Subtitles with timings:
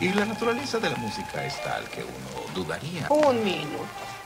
[0.00, 3.06] Y la naturaleza de la música es tal que uno dudaría.
[3.08, 3.84] Un minuto.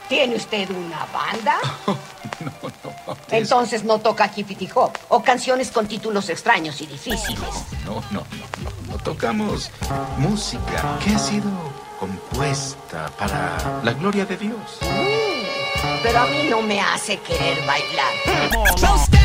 [0.09, 1.55] ¿Tiene usted una banda?
[1.87, 2.51] no,
[2.83, 3.17] no.
[3.29, 7.39] Entonces no toca hippity hop o canciones con títulos extraños y difíciles.
[7.85, 8.23] No, no, no,
[8.61, 8.91] no.
[8.91, 9.71] No tocamos
[10.17, 11.49] música que ha sido
[11.97, 14.79] compuesta para la gloria de Dios.
[14.81, 19.20] Mm, pero a mí no me hace querer bailar.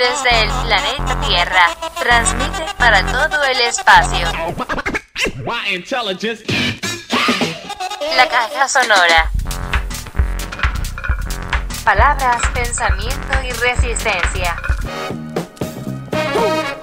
[0.00, 1.66] Desde el planeta Tierra,
[1.98, 4.26] transmite para todo el espacio.
[8.16, 9.30] La caja sonora.
[11.84, 14.56] Palabras, pensamiento y resistencia.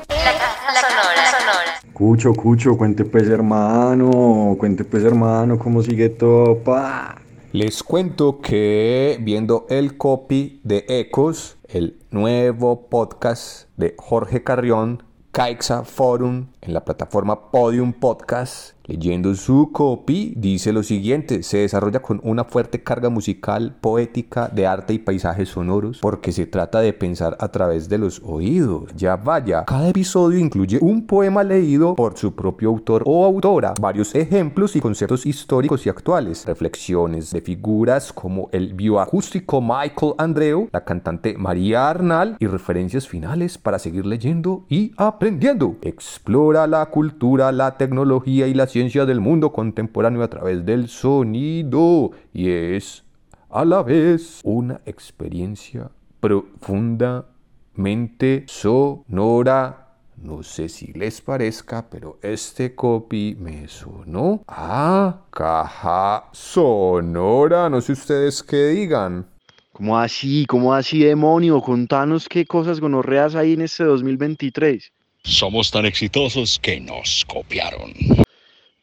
[0.10, 1.40] La caja sonora.
[1.40, 1.82] sonora.
[1.94, 7.16] Cucho, Cucho, cuente pues hermano, cuente pues hermano, cómo sigue todo, pa.
[7.54, 15.86] Les cuento que viendo el copy de Ecos, el nuevo podcast de Jorge Carrión, Caixa
[15.86, 22.22] Forum, en la plataforma Podium Podcast, Leyendo su copy, dice lo siguiente, se desarrolla con
[22.24, 27.36] una fuerte carga musical, poética, de arte y paisajes sonoros, porque se trata de pensar
[27.42, 28.90] a través de los oídos.
[28.96, 34.16] Ya vaya, cada episodio incluye un poema leído por su propio autor o autora, varios
[34.16, 40.86] ejemplos y conceptos históricos y actuales, reflexiones de figuras como el bioacústico Michael Andreu, la
[40.86, 45.76] cantante María Arnal y referencias finales para seguir leyendo y aprendiendo.
[45.82, 52.12] Explora la cultura, la tecnología y la ciencia del mundo contemporáneo a través del sonido
[52.32, 53.04] y es
[53.50, 59.96] a la vez una experiencia profundamente sonora.
[60.18, 67.72] No sé si les parezca, pero este copy me sonó a caja sonora.
[67.72, 69.26] No sé ustedes qué digan.
[69.74, 70.46] ¿Cómo así?
[70.46, 71.62] ¿Cómo así, demonio?
[71.62, 74.92] Contanos qué cosas gonorreas hay en este 2023.
[75.24, 78.27] Somos tan exitosos que nos copiaron.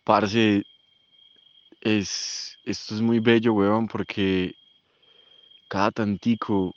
[0.05, 0.65] Parce,
[1.81, 4.55] es, esto es muy bello, weón, porque
[5.69, 6.75] cada tantico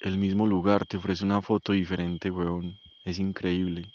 [0.00, 2.78] el mismo lugar te ofrece una foto diferente, weón.
[3.04, 3.92] Es increíble.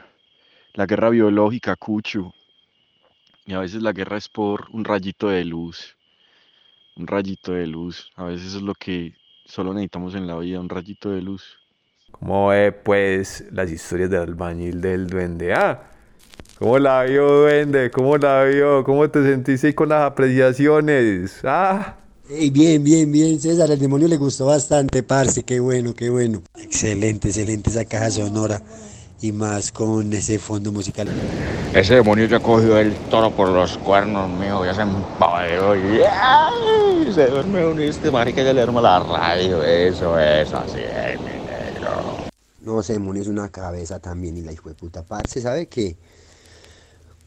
[0.75, 2.33] la guerra biológica, Cucho.
[3.47, 5.97] Y a veces la guerra es por un rayito de luz.
[6.95, 8.11] Un rayito de luz.
[8.15, 9.15] A veces es lo que
[9.45, 11.57] solo necesitamos en la vida, un rayito de luz.
[12.11, 15.53] ¿Cómo ve, pues, las historias del albañil del duende?
[15.55, 15.89] Ah,
[16.59, 17.89] ¿cómo la vio, duende?
[17.89, 18.83] ¿Cómo la vio?
[18.83, 21.41] ¿Cómo te sentiste con las apreciaciones?
[21.43, 22.00] Ah
[22.51, 26.41] bien, bien, bien, César, el demonio le gustó bastante, parce, qué bueno, qué bueno.
[26.57, 28.61] Excelente, excelente esa caja sonora
[29.21, 31.09] y más con ese fondo musical.
[31.73, 37.13] Ese demonio ya cogió el toro por los cuernos, mío, ya se empadeó y ¡ay!
[37.13, 40.79] se duerme un este marica ya le arma la radio, eso es así,
[41.19, 42.17] mi negro.
[42.61, 45.97] No, ese demonio es una cabeza también y la hijo de puta parce, ¿sabe qué?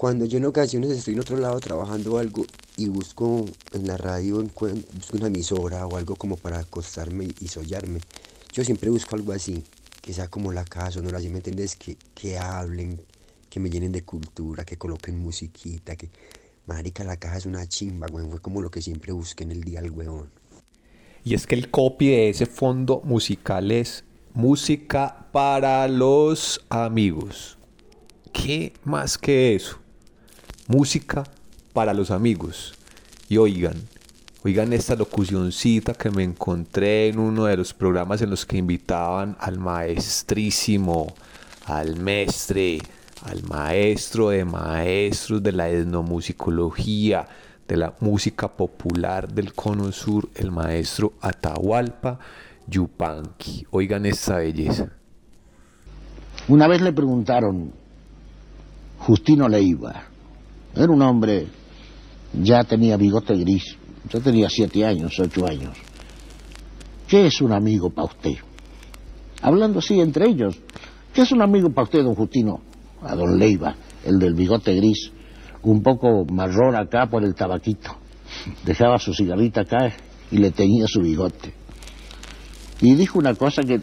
[0.05, 2.45] Cuando yo en ocasiones estoy en otro lado trabajando algo
[2.77, 8.01] y busco en la radio, busco una emisora o algo como para acostarme y sollarme,
[8.53, 9.65] yo siempre busco algo así,
[10.03, 11.75] que sea como la casa sonora, ¿sí me entiendes?
[11.77, 13.01] Que, que hablen,
[13.49, 16.11] que me llenen de cultura, que coloquen musiquita, que...
[16.67, 18.29] Marica, la caja es una chimba, güey.
[18.29, 20.29] Fue como lo que siempre busqué en el día al weón.
[21.25, 24.05] Y es que el copy de ese fondo musical es
[24.35, 27.57] música para los amigos.
[28.35, 29.83] ¿Qué más que eso?
[30.67, 31.25] Música
[31.73, 32.75] para los amigos.
[33.29, 33.75] Y oigan,
[34.45, 39.37] oigan esta locucioncita que me encontré en uno de los programas en los que invitaban
[39.41, 41.15] al maestrísimo,
[41.67, 42.79] al mestre,
[43.23, 47.27] al maestro de maestros de la etnomusicología,
[47.67, 52.19] de la música popular del Cono Sur, el maestro Atahualpa
[52.67, 53.67] Yupanqui.
[53.71, 54.91] Oigan esta belleza.
[56.49, 57.73] Una vez le preguntaron,
[58.99, 60.05] Justino Leiva,
[60.77, 61.47] era un hombre,
[62.33, 63.77] ya tenía bigote gris,
[64.11, 65.77] ya tenía siete años, ocho años.
[67.07, 68.37] ¿Qué es un amigo para usted?
[69.41, 70.59] Hablando así entre ellos,
[71.13, 72.61] ¿qué es un amigo para usted, don Justino?
[73.03, 75.13] A don Leiva, el del bigote gris,
[75.63, 77.97] un poco marrón acá por el tabaquito.
[78.65, 79.93] Dejaba su cigarrita acá
[80.31, 81.55] y le tenía su bigote.
[82.81, 83.81] Y dijo una cosa que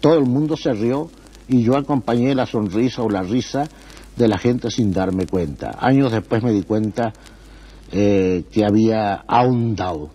[0.00, 1.10] todo el mundo se rió
[1.48, 3.68] y yo acompañé la sonrisa o la risa
[4.16, 5.76] de la gente sin darme cuenta.
[5.80, 7.12] Años después me di cuenta
[7.92, 10.10] eh, que había ahondado.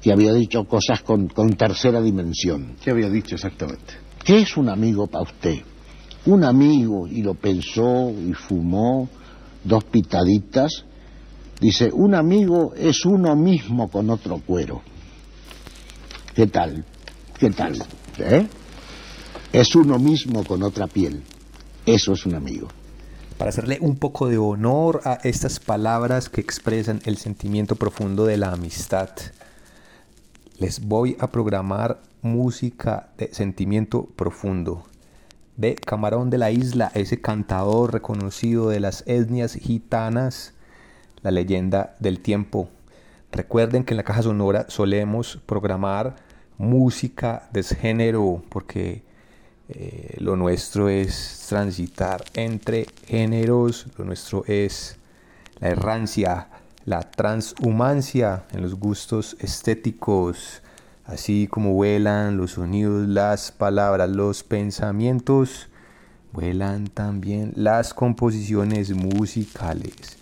[0.00, 2.76] que había dicho cosas con, con tercera dimensión.
[2.82, 3.94] ¿Qué había dicho exactamente?
[4.24, 5.58] ¿Qué es un amigo para usted?
[6.26, 9.08] Un amigo, y lo pensó y fumó
[9.64, 10.84] dos pitaditas,
[11.60, 14.82] dice, un amigo es uno mismo con otro cuero.
[16.34, 16.84] ¿Qué tal?
[17.38, 17.82] ¿Qué tal?
[18.18, 18.46] ¿Eh?
[19.52, 21.22] Es uno mismo con otra piel.
[21.84, 22.68] Eso es un amigo.
[23.40, 28.36] Para hacerle un poco de honor a estas palabras que expresan el sentimiento profundo de
[28.36, 29.08] la amistad,
[30.58, 34.84] les voy a programar música de sentimiento profundo
[35.56, 40.52] de Camarón de la Isla, ese cantador reconocido de las etnias gitanas,
[41.22, 42.68] la leyenda del tiempo.
[43.32, 46.16] Recuerden que en la caja sonora solemos programar
[46.58, 49.02] música de género porque
[49.72, 54.96] eh, lo nuestro es transitar entre géneros, lo nuestro es
[55.60, 56.48] la errancia,
[56.84, 60.62] la transhumancia en los gustos estéticos,
[61.04, 65.68] así como vuelan los sonidos, las palabras, los pensamientos,
[66.32, 70.18] vuelan también las composiciones musicales.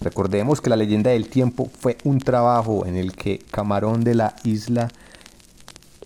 [0.00, 4.36] Recordemos que la leyenda del tiempo fue un trabajo en el que Camarón de la
[4.44, 4.88] Isla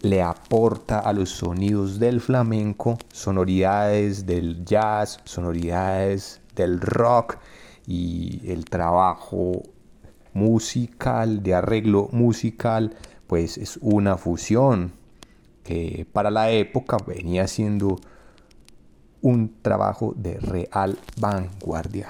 [0.03, 7.37] le aporta a los sonidos del flamenco sonoridades del jazz, sonoridades del rock
[7.87, 9.63] y el trabajo
[10.33, 14.93] musical, de arreglo musical, pues es una fusión
[15.65, 17.99] que para la época venía siendo
[19.23, 22.09] un trabajo de real vanguardia.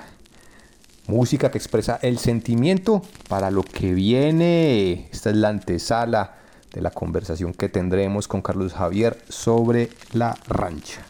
[1.08, 5.08] Música que expresa el sentimiento para lo que viene.
[5.10, 6.36] Esta es la antesala
[6.72, 11.02] de la conversación que tendremos con Carlos Javier sobre la rancha.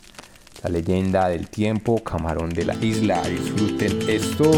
[0.63, 3.23] La leyenda del tiempo, camarón de la isla.
[3.23, 4.51] Disfruten esto.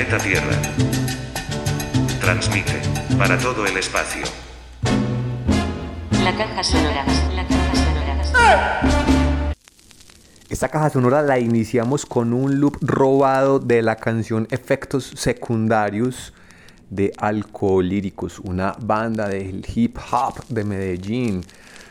[0.00, 0.56] Planeta Tierra.
[2.20, 2.80] Transmite
[3.18, 4.22] para todo el espacio.
[6.24, 7.04] La caja sonora.
[7.34, 8.80] La caja sonora.
[10.48, 16.32] Esta caja sonora la iniciamos con un loop robado de la canción Efectos Secundarios
[16.88, 21.44] de Alcolíricos, una banda del hip hop de Medellín,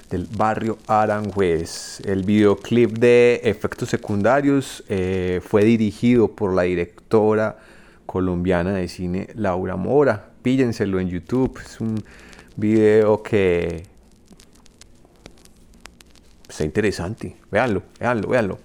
[0.10, 2.02] del barrio Aranjuez.
[2.06, 7.58] El videoclip de Efectos Secundarios eh, fue dirigido por la directora
[8.10, 10.32] colombiana de cine Laura Mora.
[10.42, 12.04] Píllenselo en YouTube, es un
[12.56, 13.84] video que
[16.48, 17.38] está interesante.
[17.52, 18.58] Véanlo, véanlo, véanlo.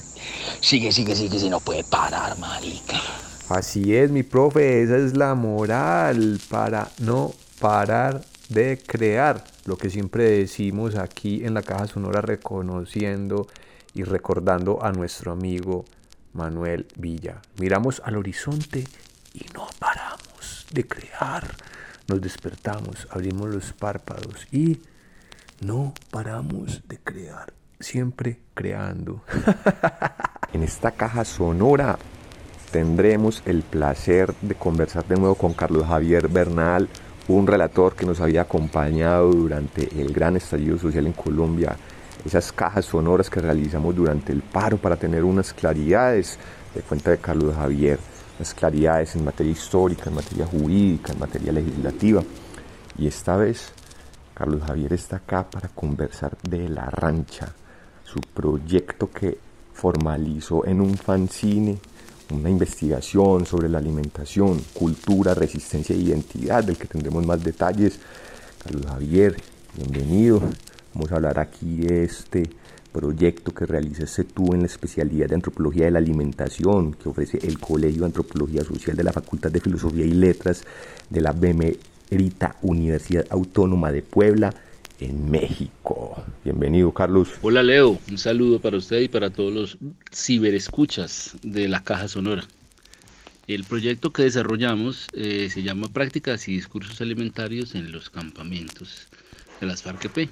[0.62, 3.02] sigue, sigue, sigue, si no puede parar, marica.
[3.50, 9.44] Así es, mi profe, esa es la moral para no parar de crear.
[9.66, 13.48] Lo que siempre decimos aquí en la caja sonora reconociendo
[13.96, 15.86] y recordando a nuestro amigo
[16.34, 17.42] Manuel Villa.
[17.58, 18.84] Miramos al horizonte
[19.36, 21.44] y no paramos de crear.
[22.08, 24.80] Nos despertamos, abrimos los párpados y
[25.62, 27.54] no paramos de crear.
[27.80, 29.22] Siempre creando.
[30.54, 31.98] en esta caja sonora
[32.72, 36.88] tendremos el placer de conversar de nuevo con Carlos Javier Bernal,
[37.28, 41.76] un relator que nos había acompañado durante el gran estallido social en Colombia,
[42.26, 46.40] esas cajas sonoras que realizamos durante el paro para tener unas claridades
[46.74, 48.00] de cuenta de Carlos Javier,
[48.40, 52.24] las claridades en materia histórica, en materia jurídica, en materia legislativa.
[52.98, 53.72] Y esta vez
[54.34, 57.54] Carlos Javier está acá para conversar de La Rancha,
[58.04, 59.38] su proyecto que
[59.74, 61.80] formalizó en un fanzine
[62.32, 68.00] una investigación sobre la alimentación, cultura, resistencia e identidad, del que tendremos más detalles.
[68.64, 69.36] Carlos Javier,
[69.76, 70.42] bienvenido.
[70.94, 72.50] Vamos a hablar aquí de este
[72.96, 77.60] proyecto que realiza tú en la especialidad de Antropología de la Alimentación, que ofrece el
[77.60, 80.64] Colegio de Antropología Social de la Facultad de Filosofía y Letras
[81.10, 84.54] de la Bemerita Universidad Autónoma de Puebla
[85.02, 86.24] en México.
[86.46, 87.32] Bienvenido, Carlos.
[87.42, 88.00] Hola, Leo.
[88.10, 89.78] Un saludo para usted y para todos los
[90.14, 92.46] ciberescuchas de la Caja Sonora.
[93.48, 99.10] El proyecto que desarrollamos eh, se llama Prácticas y Discursos Alimentarios en los Campamentos
[99.60, 100.30] de las FARC-EP.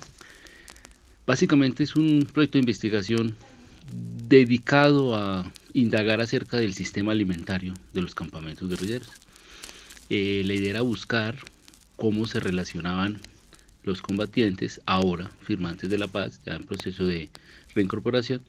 [1.26, 3.36] Básicamente es un proyecto de investigación
[4.28, 9.10] dedicado a indagar acerca del sistema alimentario de los campamentos guerrilleros.
[10.10, 11.38] Eh, la idea era buscar
[11.96, 13.22] cómo se relacionaban
[13.84, 17.30] los combatientes, ahora firmantes de la paz, ya en proceso de
[17.74, 18.42] reincorporación,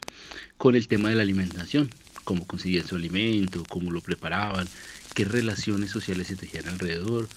[0.56, 1.90] con el tema de la alimentación,
[2.24, 4.66] cómo conseguían su alimento, cómo lo preparaban,
[5.14, 7.28] qué relaciones sociales se tejían alrededor,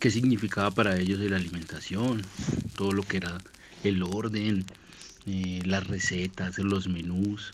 [0.00, 2.22] qué significaba para ellos la alimentación,
[2.76, 3.38] todo lo que era
[3.84, 4.64] el orden,
[5.26, 7.52] eh, las recetas, los menús,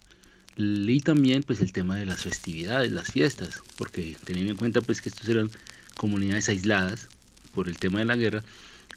[0.56, 5.02] y también pues el tema de las festividades, las fiestas, porque teniendo en cuenta pues
[5.02, 5.50] que estos eran
[5.96, 7.08] comunidades aisladas
[7.54, 8.42] por el tema de la guerra,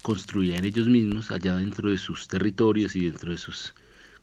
[0.02, 3.74] construían ellos mismos allá dentro de sus territorios y dentro de sus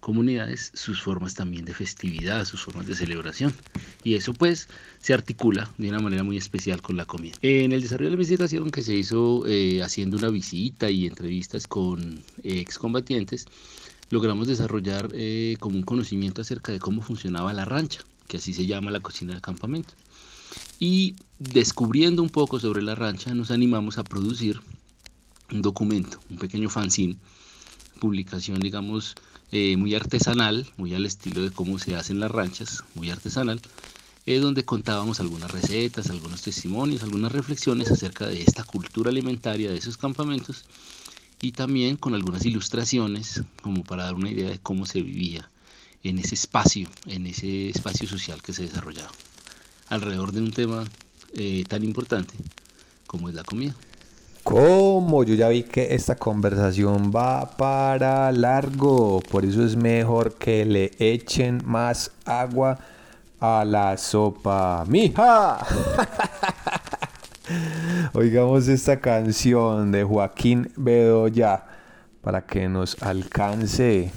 [0.00, 3.52] comunidades sus formas también de festividad, sus formas de celebración.
[4.04, 4.68] Y eso pues
[5.00, 7.34] se articula de una manera muy especial con la comida.
[7.42, 11.66] En el desarrollo de la investigación que se hizo eh, haciendo una visita y entrevistas
[11.66, 13.46] con excombatientes,
[14.10, 18.66] logramos desarrollar eh, como un conocimiento acerca de cómo funcionaba la rancha, que así se
[18.66, 19.94] llama la cocina de campamento.
[20.78, 24.60] Y descubriendo un poco sobre la rancha, nos animamos a producir
[25.50, 27.16] un documento, un pequeño fanzine,
[28.00, 29.14] publicación, digamos,
[29.52, 33.60] eh, muy artesanal, muy al estilo de cómo se hacen las ranchas, muy artesanal,
[34.26, 39.78] eh, donde contábamos algunas recetas, algunos testimonios, algunas reflexiones acerca de esta cultura alimentaria de
[39.78, 40.64] esos campamentos
[41.40, 45.48] y también con algunas ilustraciones como para dar una idea de cómo se vivía
[46.02, 49.12] en ese espacio, en ese espacio social que se desarrollaba,
[49.88, 50.84] alrededor de un tema
[51.34, 52.34] eh, tan importante
[53.06, 53.76] como es la comida.
[54.46, 55.24] ¿Cómo?
[55.24, 60.92] Yo ya vi que esta conversación va para largo, por eso es mejor que le
[61.00, 62.78] echen más agua
[63.40, 64.84] a la sopa.
[64.86, 65.58] ¡Mija!
[68.12, 71.64] Oigamos esta canción de Joaquín Bedoya
[72.22, 74.12] para que nos alcance.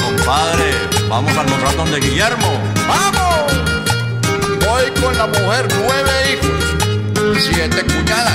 [0.00, 0.72] Compadre,
[1.08, 2.48] vamos a almorzar donde Guillermo.
[2.88, 3.21] ¡Vamos!
[5.00, 7.38] Con la mujer, nueve hijos.
[7.40, 8.32] siete cuñadas,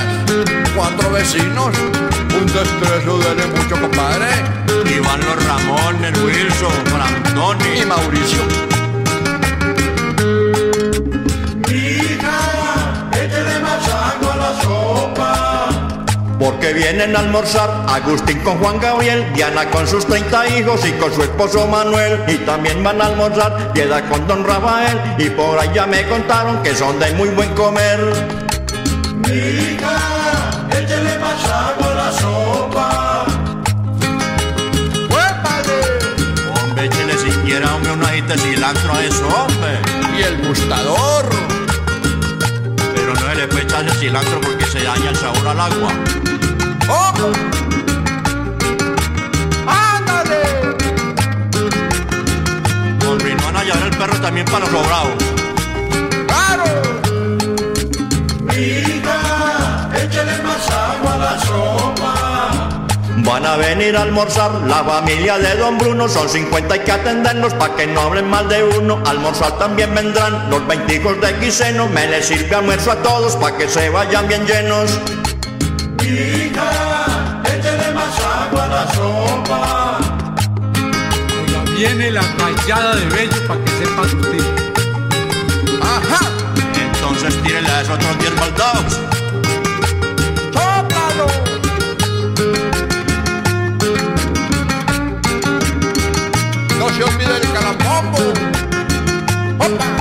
[0.75, 1.75] cuatro vecinos,
[2.39, 4.27] un destrezo de mucho compadre.
[4.85, 8.76] Y van los Ramones, Wilson, Franconi y Mauricio.
[16.47, 21.13] Porque vienen a almorzar Agustín con Juan Gabriel, Diana con sus 30 hijos y con
[21.13, 22.23] su esposo Manuel.
[22.25, 24.97] Y también van a almorzar Piedad con don Rafael.
[25.17, 27.99] Y por allá me contaron que son de muy buen comer.
[29.25, 29.97] Hija,
[30.71, 33.25] échale más agua a la sopa.
[36.63, 39.79] Hombre, échele siquiera hombre, un ajite de cilantro a eso, hombre.
[40.17, 41.25] Y el gustador.
[42.95, 46.36] Pero no se le puede echar el cilantro porque se daña el sabor al agua.
[46.89, 47.31] ¡Ojo!
[49.67, 50.41] ¡Ándale!
[53.05, 55.23] Hombre, y no van a llevar el perro también para los sobrados.
[56.27, 56.63] ¡Claro!
[58.57, 62.77] Hija, échale más agua a la sopa.
[63.17, 66.07] Van a venir a almorzar la familia de don Bruno.
[66.07, 69.03] Son 50 hay que atendernos pa' que no hablen mal de uno.
[69.05, 71.89] Almorzar también vendrán los 20 hijos de Guiseno.
[71.89, 74.97] Me les sirve almuerzo a todos pa' que se vayan bien llenos.
[76.07, 76.69] Hija,
[77.43, 79.99] échale más agua a la sopa.
[81.37, 84.45] Oiga, viene la rayada de bello para que sepa usted.
[85.81, 86.21] ¡Ajá!
[86.75, 88.99] Entonces tírele esos otros 10 baldados.
[96.79, 98.19] No se olvide el calambombo.
[99.59, 99.96] ¡Opa!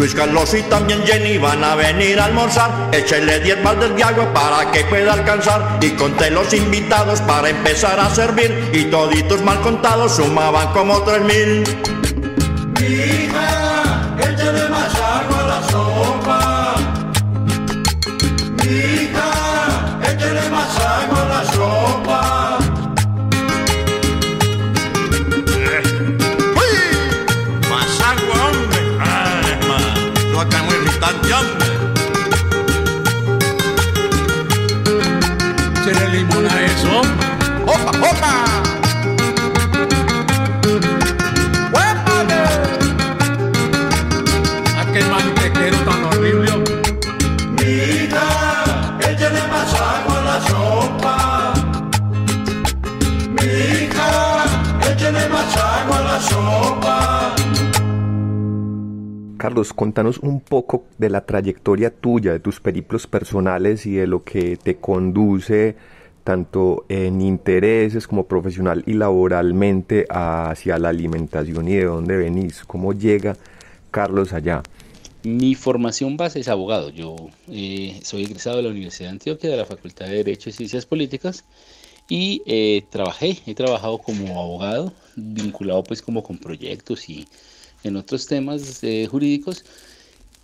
[0.00, 2.88] Luis Carlos y también Jenny van a venir a almorzar.
[2.90, 5.78] Échele 10 baldes de agua para que pueda alcanzar.
[5.82, 8.70] Y conté los invitados para empezar a servir.
[8.72, 11.64] Y toditos mal contados sumaban como tres mil.
[59.40, 64.22] Carlos, contanos un poco de la trayectoria tuya, de tus periplos personales y de lo
[64.22, 65.76] que te conduce
[66.24, 72.92] tanto en intereses como profesional y laboralmente hacia la alimentación y de dónde venís, cómo
[72.92, 73.34] llega
[73.90, 74.62] Carlos allá.
[75.22, 76.90] Mi formación base es abogado.
[76.90, 77.16] Yo
[77.48, 80.84] eh, soy egresado de la Universidad de Antioquia, de la Facultad de Derecho y Ciencias
[80.84, 81.46] Políticas,
[82.10, 87.26] y eh, trabajé, he trabajado como abogado, vinculado pues como con proyectos y
[87.84, 89.64] en otros temas eh, jurídicos,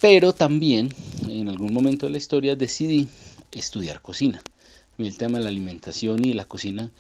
[0.00, 0.94] pero también
[1.28, 3.08] en algún momento de la historia decidí
[3.52, 4.42] estudiar cocina.
[4.98, 6.90] El tema de la alimentación y la cocina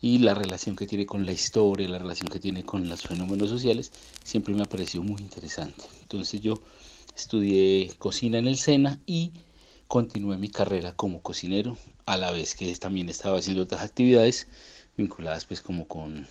[0.00, 3.48] y la relación que tiene con la historia, la relación que tiene con los fenómenos
[3.48, 3.92] sociales,
[4.22, 5.82] siempre me ha parecido muy interesante.
[6.02, 6.60] Entonces yo
[7.16, 9.32] estudié cocina en el SENA y
[9.88, 14.46] continué mi carrera como cocinero, a la vez que también estaba haciendo otras actividades
[14.96, 16.26] vinculadas pues como con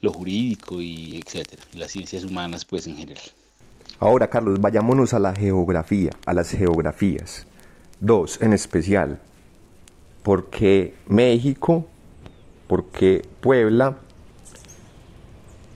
[0.00, 3.22] lo jurídico y etcétera, las ciencias humanas pues en general.
[3.98, 7.46] Ahora, Carlos, vayámonos a la geografía, a las geografías.
[8.00, 9.20] Dos en especial.
[10.22, 11.86] ¿Por qué México?
[12.66, 13.98] ¿Por qué Puebla?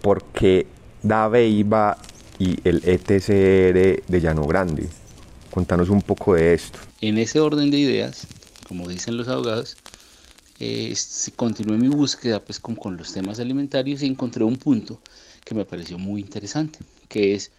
[0.00, 0.66] ¿Por qué
[1.02, 1.98] Dabeiba
[2.38, 4.88] y el ETCR de Llano Grande?
[5.50, 6.78] Contanos un poco de esto.
[7.00, 8.26] En ese orden de ideas,
[8.66, 9.76] como dicen los abogados,
[10.66, 10.94] eh,
[11.36, 14.98] continué mi búsqueda pues con, con los temas alimentarios y encontré un punto
[15.44, 17.50] que me pareció muy interesante, que es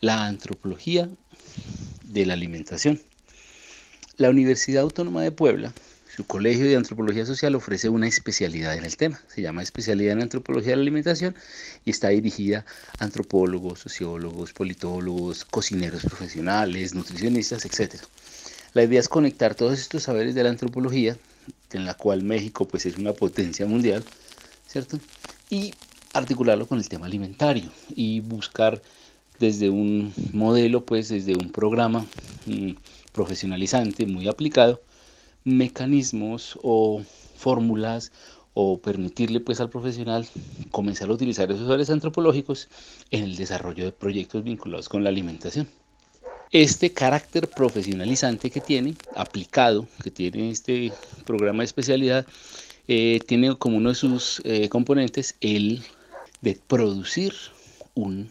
[0.00, 1.08] la antropología
[2.02, 3.00] de la alimentación.
[4.16, 5.72] La Universidad Autónoma de Puebla,
[6.16, 10.22] su colegio de antropología social ofrece una especialidad en el tema, se llama especialidad en
[10.22, 11.36] antropología de la alimentación
[11.84, 12.64] y está dirigida
[12.98, 18.00] a antropólogos, sociólogos, politólogos, cocineros profesionales, nutricionistas, etc.
[18.72, 21.16] La idea es conectar todos estos saberes de la antropología,
[21.72, 24.04] en la cual México pues es una potencia mundial,
[24.66, 24.98] ¿cierto?
[25.50, 25.72] Y
[26.12, 28.80] articularlo con el tema alimentario y buscar
[29.38, 32.06] desde un modelo, pues desde un programa
[32.46, 32.72] mm,
[33.12, 34.80] profesionalizante, muy aplicado,
[35.44, 37.02] mecanismos o
[37.36, 38.12] fórmulas
[38.54, 40.26] o permitirle pues al profesional
[40.70, 42.68] comenzar a utilizar esos valores antropológicos
[43.10, 45.68] en el desarrollo de proyectos vinculados con la alimentación.
[46.52, 50.92] Este carácter profesionalizante que tiene, aplicado, que tiene este
[51.24, 52.24] programa de especialidad,
[52.86, 55.82] eh, tiene como uno de sus eh, componentes el
[56.40, 57.34] de producir
[57.94, 58.30] un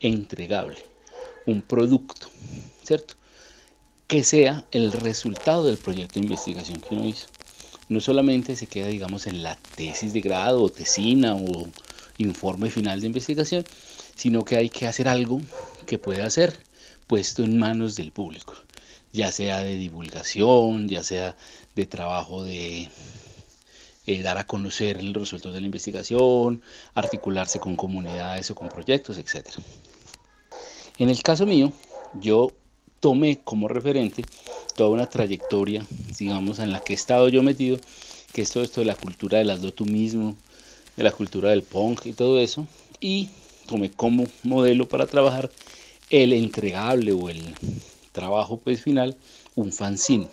[0.00, 0.78] entregable,
[1.46, 2.28] un producto,
[2.82, 3.14] ¿cierto?
[4.08, 7.28] Que sea el resultado del proyecto de investigación que uno hizo.
[7.88, 11.68] No solamente se queda, digamos, en la tesis de grado o tesina o
[12.18, 13.64] informe final de investigación,
[14.16, 15.40] sino que hay que hacer algo
[15.86, 16.58] que pueda ser
[17.14, 18.54] puesto en manos del público,
[19.12, 21.36] ya sea de divulgación, ya sea
[21.76, 22.88] de trabajo de
[24.04, 26.60] eh, dar a conocer el resultado de la investigación,
[26.92, 29.46] articularse con comunidades o con proyectos, etc.
[30.98, 31.72] En el caso mío,
[32.14, 32.50] yo
[32.98, 34.24] tomé como referente
[34.74, 35.86] toda una trayectoria,
[36.18, 37.78] digamos, en la que he estado yo metido,
[38.32, 40.34] que es todo esto de la cultura del tú mismo,
[40.96, 42.66] de la cultura del punk y todo eso,
[42.98, 43.28] y
[43.68, 45.48] tomé como modelo para trabajar
[46.10, 47.42] el entregable o el
[48.12, 49.16] trabajo pues final,
[49.54, 50.28] un fanzine,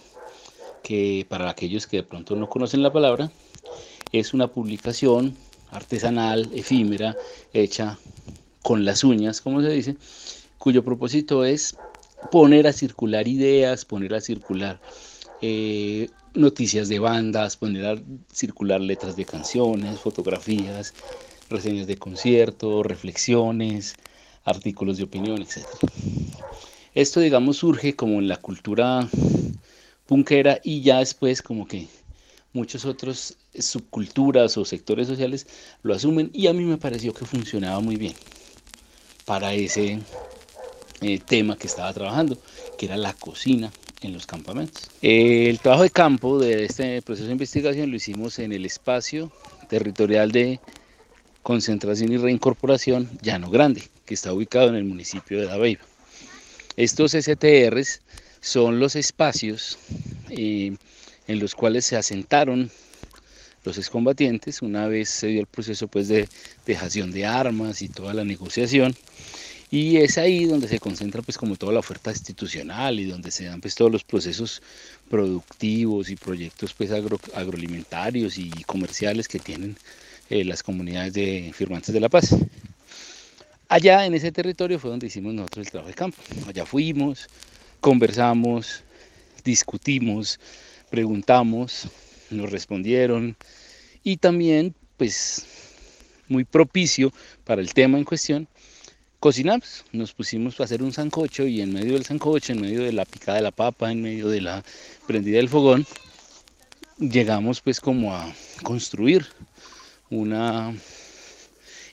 [0.83, 3.31] que para aquellos que de pronto no conocen la palabra,
[4.11, 5.35] es una publicación
[5.71, 7.15] artesanal, efímera,
[7.53, 7.97] hecha
[8.61, 9.95] con las uñas, como se dice,
[10.57, 11.75] cuyo propósito es
[12.29, 14.79] poner a circular ideas, poner a circular
[15.41, 17.95] eh, noticias de bandas, poner a
[18.31, 20.93] circular letras de canciones, fotografías,
[21.49, 23.95] reseñas de conciertos, reflexiones,
[24.43, 25.65] artículos de opinión, etc.
[26.93, 29.07] Esto, digamos, surge como en la cultura
[30.05, 31.87] punkera y ya después como que
[32.53, 35.47] muchos otros subculturas o sectores sociales
[35.83, 38.13] lo asumen y a mí me pareció que funcionaba muy bien
[39.25, 39.99] para ese
[41.01, 42.37] eh, tema que estaba trabajando,
[42.77, 44.89] que era la cocina en los campamentos.
[45.01, 49.31] el trabajo de campo de este proceso de investigación lo hicimos en el espacio
[49.69, 50.59] territorial de
[51.43, 55.81] concentración y reincorporación Llano Grande, que está ubicado en el municipio de Dabeiba.
[56.77, 58.01] Estos STRs
[58.41, 59.77] son los espacios
[60.29, 60.75] eh,
[61.27, 62.71] en los cuales se asentaron
[63.63, 66.27] los excombatientes una vez se dio el proceso pues de
[66.65, 68.95] dejación de armas y toda la negociación
[69.69, 73.45] y es ahí donde se concentra pues como toda la oferta institucional y donde se
[73.45, 74.61] dan pues todos los procesos
[75.09, 79.77] productivos y proyectos pues agroalimentarios y comerciales que tienen
[80.29, 82.35] eh, las comunidades de firmantes de la paz.
[83.71, 86.17] Allá en ese territorio fue donde hicimos nosotros el trabajo de campo.
[86.45, 87.29] Allá fuimos,
[87.79, 88.83] conversamos,
[89.45, 90.41] discutimos,
[90.89, 91.87] preguntamos,
[92.29, 93.37] nos respondieron
[94.03, 95.45] y también pues
[96.27, 97.13] muy propicio
[97.45, 98.45] para el tema en cuestión
[99.21, 102.91] cocinamos, nos pusimos a hacer un sancocho y en medio del sancocho, en medio de
[102.91, 104.65] la picada de la papa, en medio de la
[105.07, 105.85] prendida del fogón,
[106.99, 109.27] llegamos pues como a construir
[110.09, 110.75] una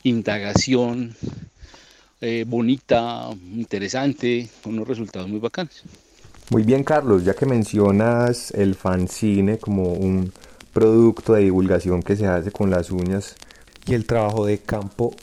[0.03, 1.15] indagación
[2.21, 5.83] eh, bonita, interesante, con unos resultados muy bacanos.
[6.51, 10.33] Muy bien, Carlos, ya que mencionas el fanzine como un
[10.73, 13.37] producto de divulgación que se hace con las uñas
[13.87, 15.15] y el trabajo de campo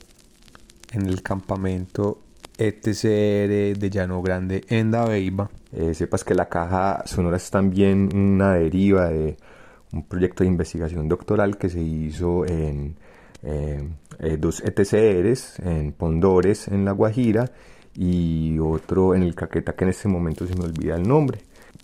[0.91, 2.19] en el campamento
[2.57, 8.53] ETCR de Llano Grande en Dabeiba, eh, sepas que la caja sonora es también una
[8.53, 9.37] deriva de
[9.91, 12.95] un proyecto de investigación doctoral que se hizo en
[13.45, 13.87] eh,
[14.19, 17.51] eh, dos ETCRs, en Pondores, en La Guajira,
[17.93, 21.39] y otro en el Caqueta, que en este momento se me olvida el nombre.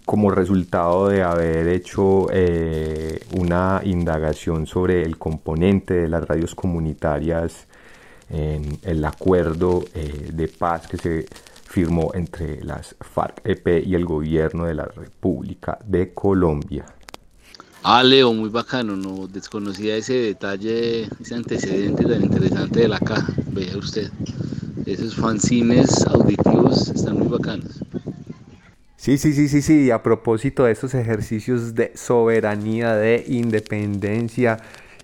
[0.06, 7.67] Como resultado de haber hecho eh, una indagación sobre el componente de las radios comunitarias
[8.30, 11.26] en el acuerdo de paz que se
[11.71, 16.86] firmó entre las FARC-EP y el gobierno de la República de Colombia.
[17.84, 23.34] Ah, Leo, muy bacano, no desconocía ese detalle, ese antecedente tan interesante de la caja,
[23.48, 24.12] vea usted.
[24.86, 27.84] Esos fanzines auditivos están muy bacanos.
[28.98, 29.89] Sí, sí, sí, sí, sí.
[29.89, 34.58] A propósito de esos ejercicios de soberanía, de independencia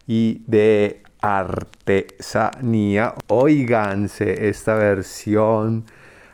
[0.06, 5.86] y de artesanía, oíganse esta versión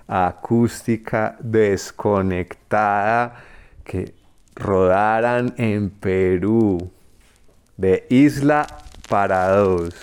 [0.07, 3.41] acústica desconectada
[3.85, 4.22] que
[4.55, 6.91] rodaran en Perú,
[7.77, 8.67] de Isla
[9.09, 9.93] para dos.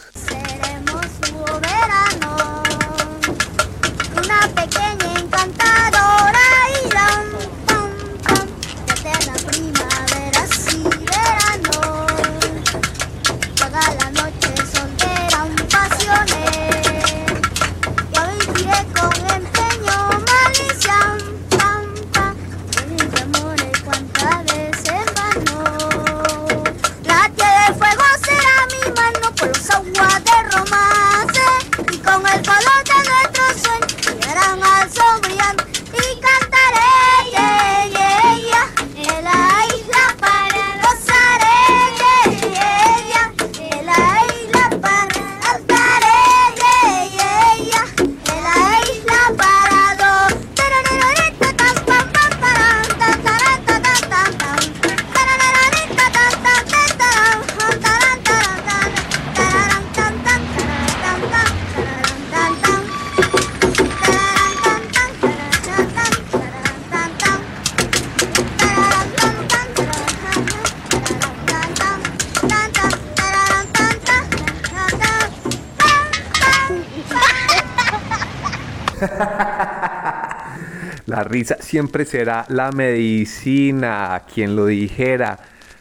[81.30, 85.38] Risa siempre será la medicina, quien lo dijera,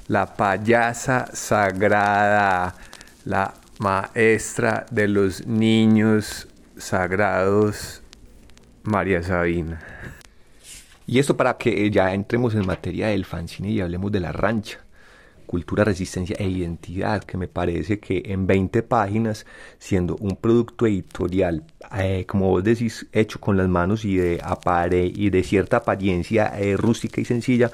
[0.07, 2.75] la payasa sagrada,
[3.25, 8.01] la maestra de los niños sagrados,
[8.83, 9.79] María Sabina.
[11.07, 14.79] Y esto para que ya entremos en materia del fanzine y hablemos de la rancha
[15.49, 19.47] cultura, resistencia e identidad, que me parece que en 20 páginas,
[19.79, 21.63] siendo un producto editorial,
[21.97, 26.53] eh, como vos decís, hecho con las manos y de, apare y de cierta apariencia
[26.55, 27.71] eh, rústica y sencilla,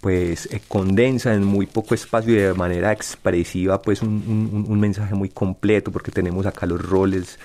[0.00, 5.28] pues eh, condensa en muy poco espacio y de manera expresiva pues un, mensaje muy
[5.28, 7.38] completo, porque tenemos acá los roles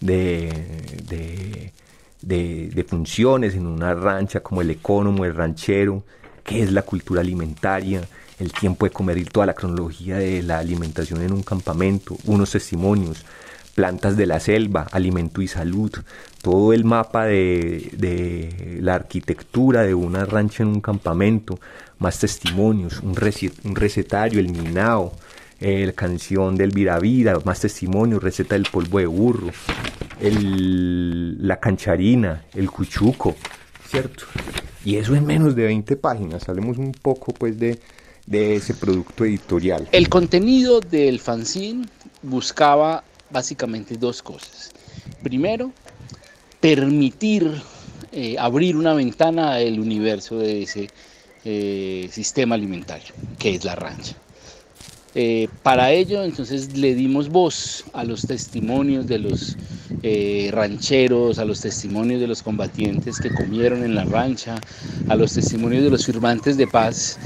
[0.00, 0.50] de,
[2.20, 6.02] de funciones en una rancha como el ecónomo, el ranchero,
[6.42, 8.08] qué es la cultura alimentaria,
[8.40, 12.50] el tiempo de comer y toda la cronología de la alimentación en un campamento, unos
[12.50, 13.24] testimonios,
[13.74, 15.92] plantas de la selva, alimento y salud,
[16.42, 21.60] todo el mapa de, la arquitectura de una rancha en un campamento,
[21.98, 25.12] más testimonios, un, recetario, el minao,
[25.60, 29.50] eh, la canción del Viravira, más testimonios, receta del polvo de burro,
[30.20, 33.36] la cancharina, el cuchuco,
[33.86, 34.24] ¿cierto?
[34.84, 37.78] Y eso en menos de 20 páginas, hablemos un poco pues de,
[38.30, 39.88] de ese producto editorial.
[39.90, 41.86] El contenido del fanzine
[42.22, 44.70] buscaba básicamente dos cosas.
[45.22, 45.72] Primero,
[46.60, 47.50] permitir
[48.12, 50.88] eh, abrir una ventana al universo de ese
[51.44, 54.14] eh, sistema alimentario, que es la rancha.
[55.16, 59.56] Eh, para ello, entonces, le dimos voz a los testimonios de los
[60.52, 64.58] rancheros, a los testimonios de los combatientes que comieron en la rancha,
[65.08, 67.18] a los testimonios de los firmantes de paz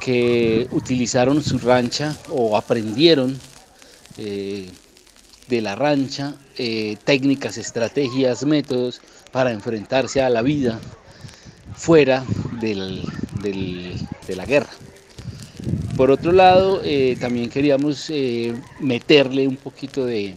[0.00, 3.38] que utilizaron su rancha o aprendieron
[4.18, 4.68] eh,
[5.48, 9.00] de la rancha eh, técnicas, estrategias, métodos
[9.32, 10.80] para enfrentarse a la vida
[11.74, 12.24] fuera
[12.60, 13.02] del-
[13.42, 14.70] de la guerra.
[15.96, 18.10] Por otro lado, eh, también queríamos
[18.80, 20.34] meterle un poquito de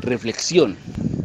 [0.00, 0.76] reflexión,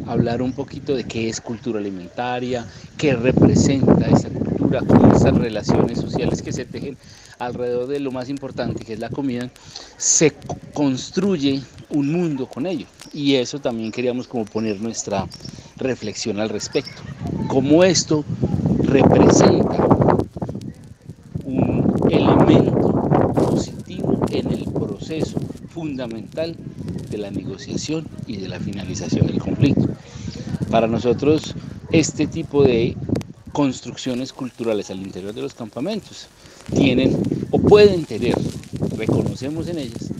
[0.06, 5.98] hablar un poquito de qué es cultura alimentaria, qué representa esa cultura, cómo esas relaciones
[6.00, 6.96] sociales que se tejen
[7.40, 9.50] alrededor de lo más importante, que es la comida,
[9.96, 12.86] se co- construye un mundo con ello.
[13.12, 15.26] Y eso también queríamos como poner nuestra
[15.76, 17.02] reflexión al respecto.
[17.48, 18.24] Cómo esto
[18.84, 19.86] representa
[21.44, 22.92] un elemento
[23.34, 26.54] positivo en el proceso fundamental
[27.10, 29.88] de la negociación y de la finalización del conflicto.
[30.70, 31.54] Para nosotros,
[31.90, 32.96] este tipo de
[33.52, 36.28] construcciones culturales al interior de los campamentos
[36.74, 37.16] tienen
[37.50, 38.34] o pueden tener,
[38.96, 40.10] reconocemos en ellas,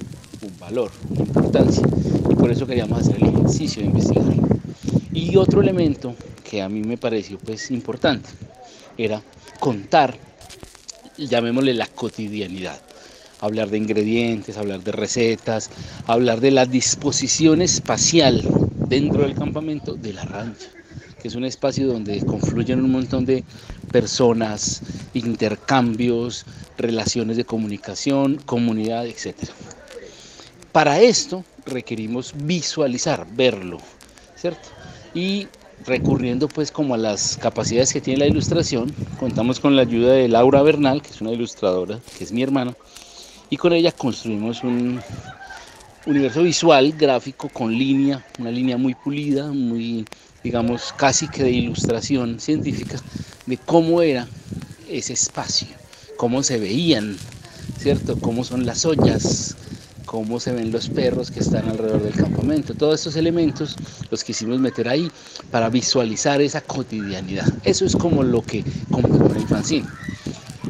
[0.43, 1.83] un valor, una importancia,
[2.31, 4.25] y por eso queríamos hacer el ejercicio de investigar.
[5.13, 6.15] Y otro elemento
[6.49, 8.29] que a mí me pareció pues importante
[8.97, 9.23] era
[9.59, 10.17] contar,
[11.17, 12.81] llamémosle la cotidianidad,
[13.41, 15.71] hablar de ingredientes, hablar de recetas,
[16.07, 18.43] hablar de la disposición espacial
[18.89, 20.69] dentro del campamento de la rancha,
[21.21, 23.45] que es un espacio donde confluyen un montón de
[23.93, 24.83] personas,
[25.15, 26.47] intercambios,
[26.79, 29.37] relaciones de comunicación, comunidad, etc.
[30.73, 33.79] Para esto requerimos visualizar, verlo,
[34.37, 34.69] ¿cierto?
[35.15, 35.47] Y
[35.87, 40.29] recurriendo pues como a las capacidades que tiene la ilustración, contamos con la ayuda de
[40.29, 42.75] Laura Bernal, que es una ilustradora, que es mi hermana,
[43.49, 45.01] y con ella construimos un
[46.07, 50.05] universo visual, gráfico, con línea, una línea muy pulida, muy,
[50.43, 52.99] digamos, casi que de ilustración científica,
[53.47, 54.27] de cómo era
[54.89, 55.69] ese espacio,
[56.17, 57.17] cómo se veían,
[57.79, 58.19] ¿cierto?
[58.19, 59.57] Cómo son las ollas,
[60.07, 62.75] cómo se ven los perros que están alrededor del campamento.
[62.75, 63.77] Todos estos elementos
[64.11, 65.11] los quisimos meter ahí
[65.51, 67.47] para visualizar esa cotidianidad.
[67.65, 69.87] Eso es como lo que compone el fanzine.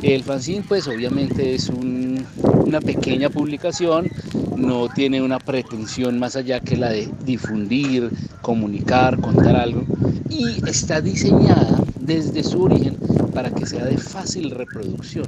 [0.02, 2.26] El fanzine pues obviamente es un-
[2.64, 4.10] una pequeña publicación,
[4.56, 8.10] no tiene una pretensión más allá que la de difundir,
[8.40, 9.84] comunicar, contar algo
[10.28, 12.96] y está diseñada desde su origen
[13.34, 15.26] para que sea de fácil reproducción,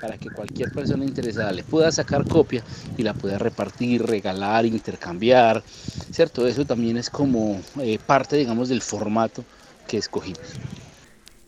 [0.00, 2.62] para que cualquier persona interesada le pueda sacar copia
[2.98, 5.62] y la pueda repartir, regalar, intercambiar,
[6.10, 6.46] ¿cierto?
[6.46, 9.44] Eso también es como eh, parte, digamos, del formato
[9.86, 10.60] que escogimos.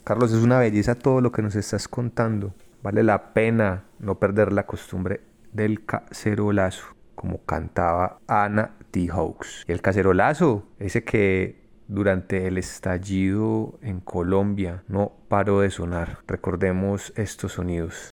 [0.05, 2.53] Carlos, es una belleza todo lo que nos estás contando.
[2.83, 5.21] Vale la pena no perder la costumbre
[5.53, 9.09] del cacerolazo, como cantaba Ana T.
[9.09, 9.65] Hawks.
[9.69, 16.19] Y el cacerolazo, ese que durante el estallido en Colombia no paró de sonar.
[16.27, 18.12] Recordemos estos sonidos.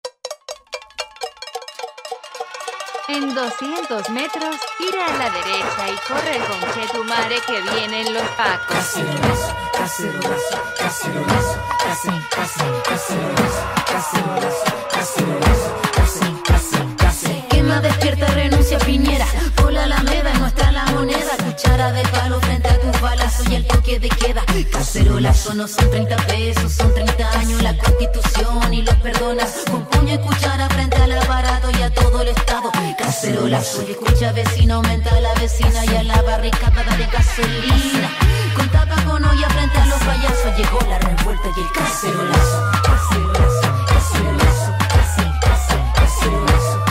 [3.09, 8.67] En 200 metros, gira a la derecha y corre con Chetumare que vienen los pacos.
[8.75, 14.63] Cacerolazo, cacerolazo, cacerolazo, case- case- cacerolazo, cacerolazo,
[14.93, 19.27] cacerolazo, case- case- case- Quema despierta, renuncia Piñera.
[19.57, 21.35] Por la Alameda, nuestra la moneda.
[21.45, 24.43] Cuchara de palo frente a balazos y el toque de queda.
[24.71, 29.63] Cacerolazo no son 30 pesos, son 30 años la constitución y los perdonas.
[29.69, 32.71] Con puño y cuchara frente al aparato y a todo el Estado.
[32.97, 38.09] Cacerolazo, y escucha vecino, aumenta a la vecina y a la barricada de gasolina.
[38.55, 42.71] Con tapa con olla frente a los payasos llegó la revuelta y el cacerolazo.
[42.83, 46.82] Cacerolazo, cacerolazo, cacerolazo, cacerolazo,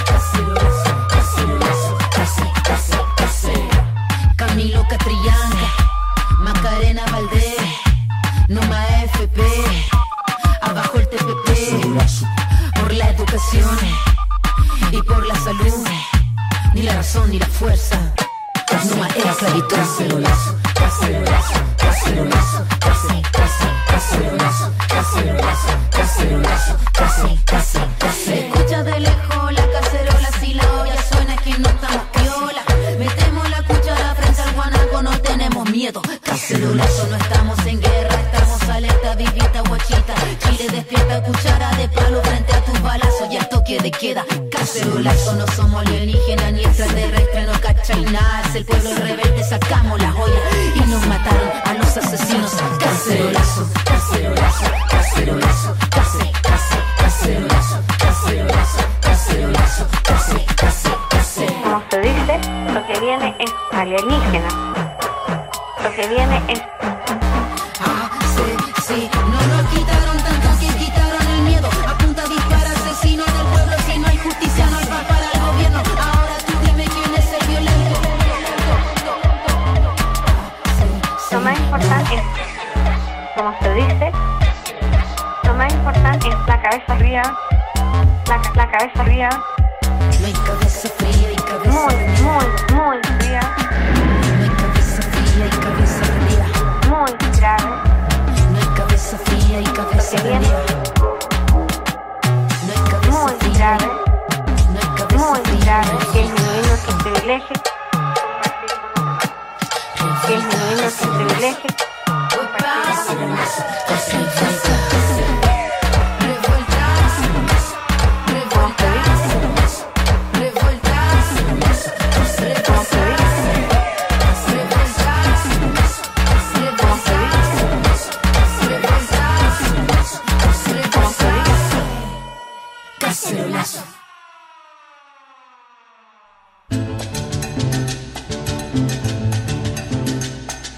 [17.02, 17.98] razón ni la fuerza,
[18.88, 19.74] Numa esclavitud.
[19.74, 21.71] Cacerolazo, cacerolazo, cacerolazo,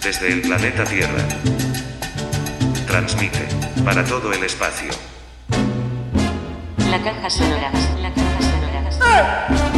[0.03, 1.27] Desde el planeta Tierra.
[2.87, 3.49] Transmite
[3.87, 4.91] para todo el espacio.
[6.91, 7.73] La caja sonora.
[8.03, 9.75] La caja sonora.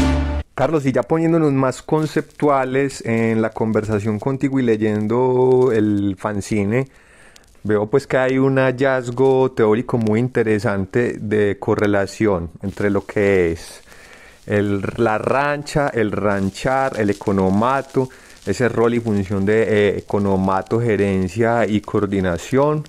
[0.56, 6.88] Carlos, y ya poniéndonos más conceptuales en la conversación contigo y leyendo el fanzine,
[7.66, 13.82] veo pues que hay un hallazgo teórico muy interesante de correlación entre lo que es
[14.46, 18.08] la rancha, el ranchar, el economato,
[18.46, 22.84] ese rol y función de eh, economato, gerencia y coordinación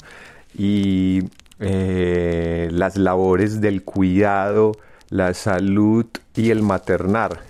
[0.56, 1.24] y
[1.60, 4.74] eh, las labores del cuidado,
[5.10, 6.06] la salud
[6.36, 7.42] y el maternar.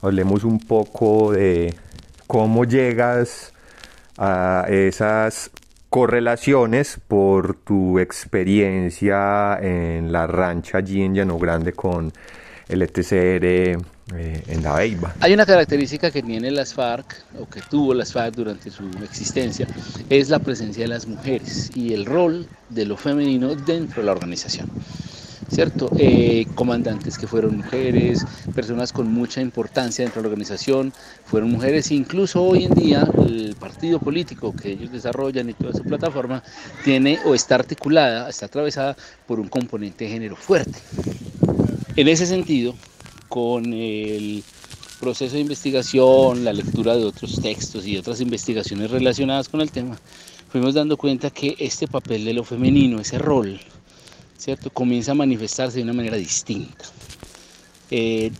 [0.00, 1.74] Hablemos un poco de
[2.28, 3.52] cómo llegas
[4.16, 5.50] a esas
[5.94, 12.12] correlaciones por tu experiencia en la rancha allí en Llano Grande con
[12.68, 13.76] el ETCR eh,
[14.12, 15.14] en la Beiba.
[15.20, 19.68] Hay una característica que tiene las FARC, o que tuvo las FARC durante su existencia,
[20.10, 24.12] es la presencia de las mujeres y el rol de lo femenino dentro de la
[24.12, 24.68] organización.
[25.50, 25.90] ¿Cierto?
[25.98, 28.24] Eh, comandantes que fueron mujeres,
[28.54, 30.92] personas con mucha importancia dentro de la organización,
[31.24, 35.82] fueron mujeres, incluso hoy en día el partido político que ellos desarrollan y toda su
[35.82, 36.42] plataforma
[36.84, 40.78] tiene o está articulada, está atravesada por un componente de género fuerte.
[41.96, 42.74] En ese sentido,
[43.28, 44.42] con el
[45.00, 49.98] proceso de investigación, la lectura de otros textos y otras investigaciones relacionadas con el tema,
[50.48, 53.60] fuimos dando cuenta que este papel de lo femenino, ese rol,
[54.44, 54.68] ¿cierto?
[54.68, 56.84] comienza a manifestarse de una manera distinta.
[57.90, 58.30] Eh,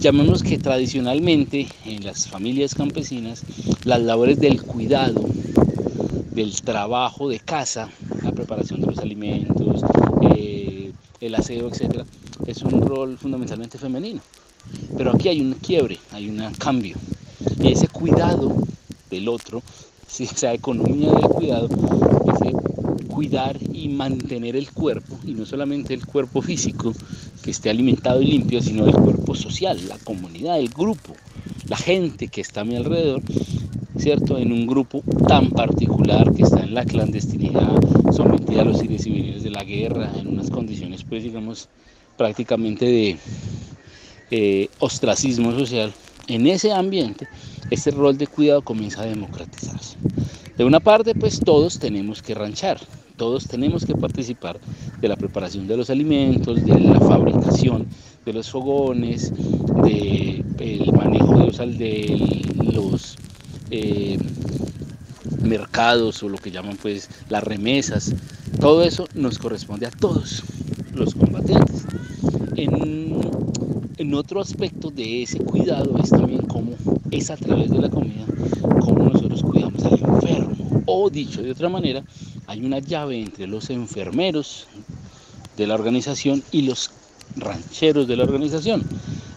[0.00, 3.44] llamemos que tradicionalmente en las familias campesinas
[3.84, 5.24] las labores del cuidado,
[6.32, 7.88] del trabajo de casa,
[8.24, 9.82] la preparación de los alimentos,
[10.34, 12.04] eh, el aseo, etcétera,
[12.46, 14.20] es un rol fundamentalmente femenino.
[14.96, 16.96] Pero aquí hay un quiebre, hay un cambio.
[17.60, 18.56] Y ese cuidado
[19.08, 19.62] del otro,
[20.18, 21.68] esa economía del cuidado,
[22.34, 22.63] ese
[23.14, 26.92] cuidar y mantener el cuerpo, y no solamente el cuerpo físico,
[27.44, 31.14] que esté alimentado y limpio, sino el cuerpo social, la comunidad, el grupo,
[31.68, 33.22] la gente que está a mi alrededor,
[33.96, 34.36] ¿cierto?
[34.36, 37.70] En un grupo tan particular que está en la clandestinidad,
[38.12, 41.68] sometida a los civiles de la guerra, en unas condiciones, pues, digamos,
[42.16, 43.16] prácticamente de
[44.32, 45.92] eh, ostracismo social.
[46.26, 47.28] En ese ambiente,
[47.70, 49.96] este rol de cuidado comienza a democratizarse.
[50.56, 52.80] De una parte, pues todos tenemos que ranchar,
[53.16, 54.58] todos tenemos que participar
[55.00, 57.86] de la preparación de los alimentos, de la fabricación
[58.24, 59.32] de los fogones,
[59.82, 63.16] del manejo de los,
[63.70, 64.18] eh,
[65.42, 68.14] mercados o lo que llaman pues las remesas.
[68.60, 70.42] Todo eso nos corresponde a todos
[70.94, 71.84] los combatientes.
[72.56, 73.20] En,
[73.98, 76.72] en otro aspecto de ese cuidado es también cómo
[77.10, 78.24] es a través de la comida,
[78.80, 80.82] cómo nosotros cuidamos al enfermo.
[80.86, 82.02] O dicho de otra manera,
[82.46, 84.66] hay una llave entre los enfermeros
[85.56, 86.90] de la organización y los
[87.36, 88.84] rancheros de la organización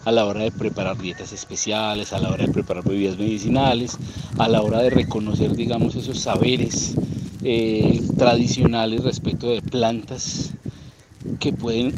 [0.04, 3.98] a la hora de preparar dietas especiales, a la hora de preparar bebidas medicinales,
[4.38, 6.94] a la hora de reconocer, digamos, esos saberes
[7.42, 10.52] eh, tradicionales respecto de plantas
[11.40, 11.94] que pueden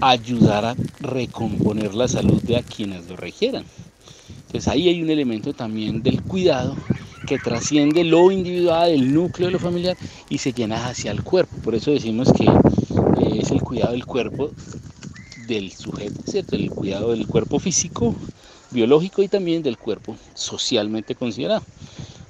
[0.00, 3.64] ayudar a recomponer la salud de a quienes lo requieran.
[4.46, 6.76] Entonces ahí hay un elemento también del cuidado
[7.26, 9.96] que trasciende lo individual, el núcleo de lo familiar
[10.28, 11.56] y se llena hacia el cuerpo.
[11.58, 14.50] Por eso decimos que eh, es el cuidado del cuerpo
[15.46, 16.56] del sujeto, ¿cierto?
[16.56, 18.14] El cuidado del cuerpo físico,
[18.70, 21.62] biológico y también del cuerpo socialmente considerado.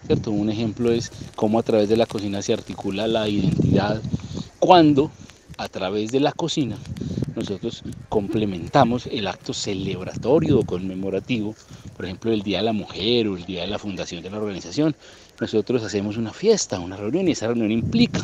[0.06, 0.30] ¿cierto?
[0.30, 4.02] Un ejemplo es cómo a través de la cocina se articula la identidad
[4.58, 5.10] cuando
[5.56, 6.76] a través de la cocina
[7.34, 11.54] nosotros complementamos el acto celebratorio o conmemorativo,
[11.94, 14.38] por ejemplo el Día de la Mujer o el Día de la Fundación de la
[14.38, 14.94] organización.
[15.40, 18.20] Nosotros hacemos una fiesta, una reunión y esa reunión implica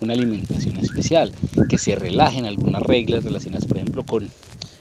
[0.00, 1.32] una alimentación especial,
[1.68, 4.28] que se relajen algunas reglas relacionadas, por ejemplo, con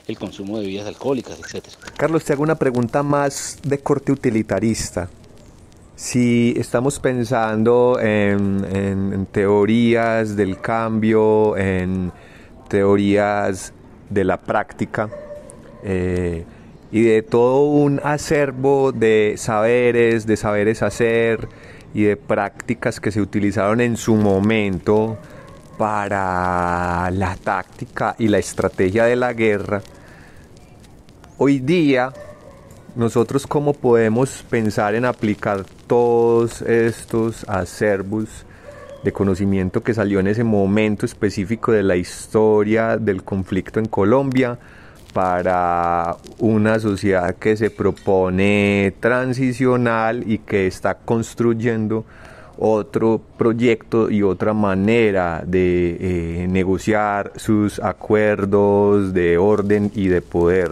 [0.07, 1.65] el consumo de bebidas alcohólicas, etc.
[1.97, 5.09] Carlos, te hago una pregunta más de corte utilitarista.
[5.95, 12.11] Si estamos pensando en, teorías del cambio, en
[12.67, 13.73] teorías
[14.09, 15.09] de la práctica
[15.83, 16.43] eh,
[16.93, 21.49] y de todo un acervo de saberes, de saberes hacer
[21.91, 25.17] y de prácticas que se utilizaron en su momento
[25.79, 29.81] para la táctica y la estrategia de la guerra.
[31.39, 32.13] Hoy día,
[32.95, 38.45] nosotros cómo podemos pensar en aplicar todos estos acervos
[39.03, 44.59] de conocimiento que salió en ese momento específico de la historia del conflicto en Colombia
[45.13, 52.03] para una sociedad que se propone transicional y que está construyendo
[52.57, 55.97] otro proyecto y otra manera de
[56.43, 60.71] eh, negociar sus acuerdos de orden y de poder.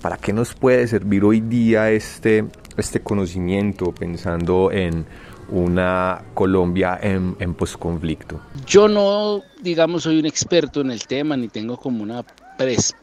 [0.00, 2.44] ¿Para qué nos puede servir hoy día este,
[2.76, 5.04] este conocimiento pensando en
[5.48, 8.40] una Colombia en, en posconflicto?
[8.66, 12.24] Yo no, digamos, soy un experto en el tema, ni tengo como una
[12.58, 13.01] perspectiva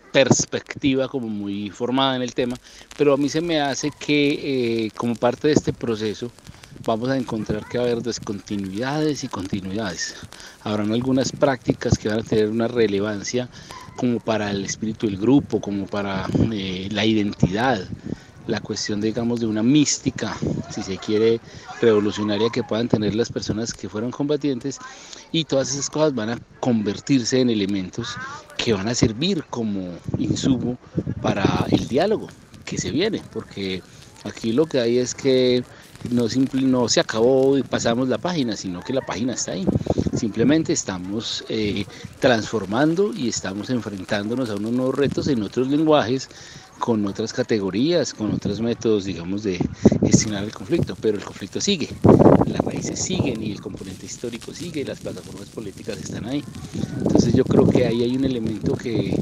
[1.10, 2.57] como muy formada en el tema,
[2.97, 6.32] pero a mí se me hace que eh, como parte de este proceso
[6.86, 10.16] vamos a encontrar que va a haber descontinuidades y continuidades.
[10.64, 13.49] Habrán algunas prácticas que van a tener una relevancia
[13.95, 17.86] como para el espíritu del grupo, como para eh, la identidad
[18.50, 20.36] la cuestión, digamos, de una mística,
[20.70, 21.39] si se quiere,
[21.82, 24.80] revolucionaria que puedan tener las personas que fueron combatientes
[25.32, 28.16] y todas esas cosas van a convertirse en elementos
[28.58, 30.78] que van a servir como insumo
[31.22, 32.28] para el diálogo
[32.66, 33.82] que se viene, porque
[34.24, 35.64] aquí lo que hay es que
[36.10, 39.66] no, no se acabó y pasamos la página, sino que la página está ahí.
[40.16, 41.86] Simplemente estamos eh,
[42.20, 46.30] transformando y estamos enfrentándonos a unos nuevos retos en otros lenguajes
[46.80, 49.59] con otras categorías, con otros métodos, digamos, de
[50.01, 51.89] gestionar el conflicto, pero el conflicto sigue,
[52.47, 56.43] las raíces siguen y el componente histórico sigue, las plataformas políticas están ahí.
[56.97, 59.21] Entonces yo creo que ahí hay un elemento que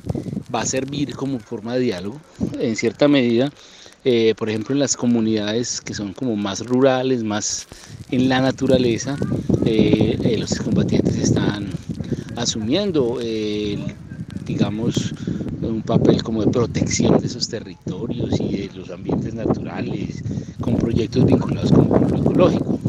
[0.53, 2.21] va a servir como forma de diálogo,
[2.59, 3.51] en cierta medida,
[4.05, 7.67] eh, por ejemplo, en las comunidades que son como más rurales, más
[8.11, 9.17] en la naturaleza,
[9.65, 11.69] eh, eh, los combatientes están
[12.37, 13.19] asumiendo,
[14.45, 15.13] digamos,
[15.71, 20.23] un papel como de protección de esos territorios y de los ambientes naturales,
[20.61, 22.79] con proyectos vinculados con el ecológico.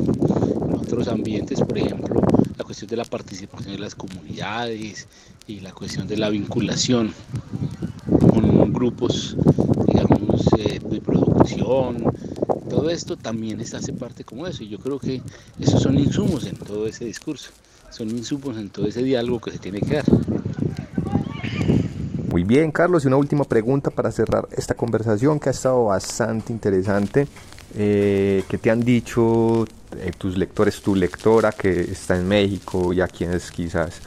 [0.66, 2.20] En otros ambientes, por ejemplo,
[2.57, 5.07] la cuestión de la participación de las comunidades
[5.47, 7.12] y la cuestión de la vinculación
[8.18, 9.37] con grupos
[9.87, 12.05] digamos, eh, de producción,
[12.68, 14.62] todo esto también hace parte como eso.
[14.62, 15.22] Y yo creo que
[15.59, 17.51] esos son insumos en todo ese discurso,
[17.91, 20.05] son insumos en todo ese diálogo que se tiene que dar.
[22.39, 26.53] Muy bien, Carlos, y una última pregunta para cerrar esta conversación que ha estado bastante
[26.53, 27.26] interesante.
[27.74, 29.64] Eh, ¿Qué te han dicho
[29.97, 34.01] eh, tus lectores, tu lectora que está en México y a quienes quizás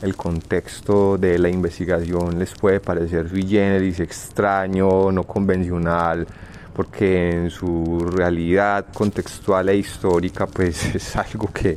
[0.00, 6.24] el contexto de la investigación les puede parecer sui generis, extraño, no convencional,
[6.72, 11.76] porque en su realidad contextual e histórica pues es algo que,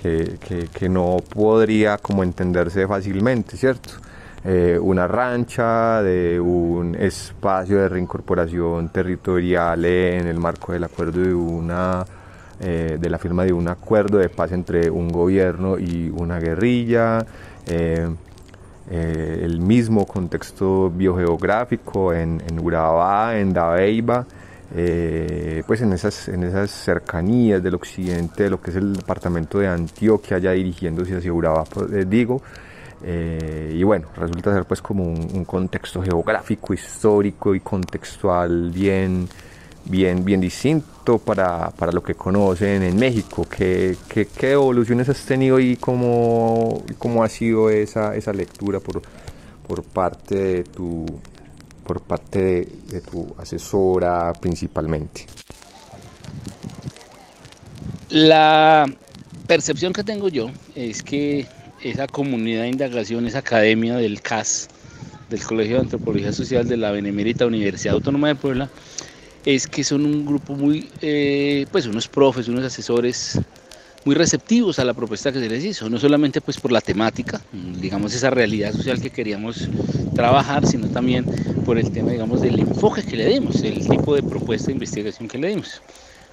[0.00, 3.90] que, que- no podría como entenderse fácilmente, ¿cierto?
[4.44, 11.34] Eh, una rancha de un espacio de reincorporación territorial en el marco del acuerdo de
[11.34, 12.04] una
[12.60, 17.24] eh, de la firma de un acuerdo de paz entre un gobierno y una guerrilla,
[17.66, 18.08] eh,
[18.90, 24.24] el mismo contexto biogeográfico en, en Urabá, en Dabeiba,
[25.66, 29.68] pues en esas, en esas cercanías del occidente, de lo que es el departamento de
[29.68, 32.40] Antioquia, ya dirigiéndose hacia Urabá, pues, digo,
[33.02, 39.28] eh, y bueno, resulta ser pues como un, un contexto geográfico, histórico y contextual bien,
[39.84, 43.46] bien, bien distinto para, para lo que conocen en México.
[43.48, 49.02] ¿Qué, qué, qué evoluciones has tenido y cómo, cómo ha sido esa, esa lectura por,
[49.66, 51.06] por parte de tu
[51.84, 55.24] por parte de, de tu asesora principalmente?
[58.10, 58.84] La
[59.46, 61.46] percepción que tengo yo es que
[61.82, 64.68] esa comunidad de indagación, esa academia del CAS,
[65.30, 68.70] del Colegio de Antropología Social de la Benemérita Universidad Autónoma de Puebla,
[69.44, 73.40] es que son un grupo muy, eh, pues unos profes, unos asesores
[74.04, 77.40] muy receptivos a la propuesta que se les hizo, no solamente pues por la temática,
[77.52, 79.68] digamos esa realidad social que queríamos
[80.14, 81.24] trabajar, sino también
[81.64, 85.28] por el tema, digamos, del enfoque que le dimos, el tipo de propuesta de investigación
[85.28, 85.82] que le dimos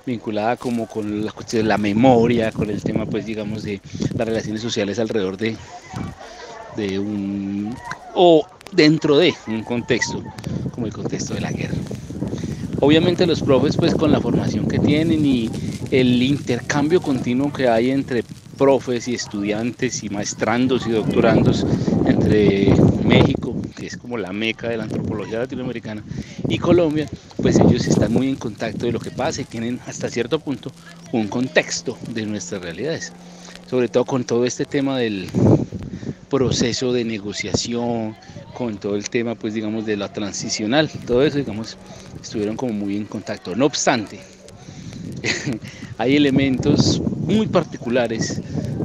[0.06, 3.82] vinculada como con la cuestión de la memoria, con el tema, pues digamos, de
[4.16, 5.56] las relaciones sociales alrededor de,
[6.78, 7.76] de un,
[8.14, 10.24] o dentro de un contexto,
[10.72, 11.76] como el contexto de la guerra.
[12.82, 15.50] Obviamente los profes, pues con la formación que tienen y
[15.92, 18.24] el intercambio continuo que hay entre
[18.58, 21.66] profes y estudiantes y maestrandos y doctorandos
[22.06, 23.35] entre México,
[23.86, 26.04] que es como la meca de la antropología latinoamericana,
[26.50, 27.08] y Colombia,
[27.40, 30.72] pues ellos están muy en contacto de lo que pasa y tienen hasta cierto punto
[31.12, 33.14] un contexto de nuestras realidades,
[33.70, 35.30] sobre todo con todo este tema del
[36.32, 38.16] proceso de negociación,
[38.56, 41.78] con todo el tema, pues digamos, de la transicional, todo eso, digamos,
[42.20, 43.56] estuvieron como muy en contacto.
[43.56, 44.20] No obstante,
[45.98, 48.42] hay elementos muy particulares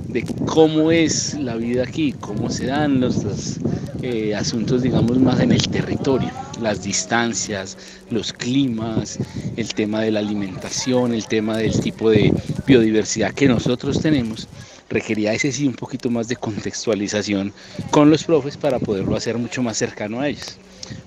[0.08, 3.58] de cómo es la vida aquí, cómo se dan los,
[4.02, 7.76] eh, asuntos, digamos, más en el territorio, las distancias,
[8.10, 9.18] los climas,
[9.56, 12.32] el tema de la alimentación, el tema del tipo de
[12.66, 14.48] biodiversidad que nosotros tenemos,
[14.88, 17.52] requería ese sí un poquito más de contextualización
[17.90, 20.56] con los profes para poderlo hacer mucho más cercano a ellos.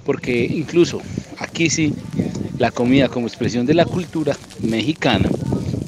[0.05, 1.01] Porque incluso
[1.39, 1.93] aquí sí,
[2.57, 5.29] la comida como expresión de la cultura mexicana,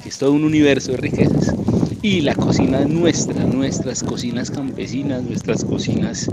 [0.06, 1.54] es todo un universo de riquezas,
[2.02, 6.30] y la cocina nuestra, nuestras cocinas campesinas, nuestras cocinas,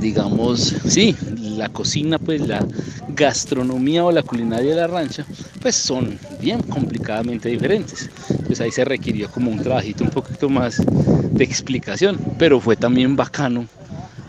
[0.00, 2.66] digamos, sí, la cocina, pues la
[3.14, 5.24] gastronomía o la culinaria de la rancha,
[5.60, 8.10] pues son bien complicadamente diferentes.
[8.46, 10.82] Pues ahí se requirió como un trabajito un poquito más
[11.30, 13.66] de explicación, pero fue también bacano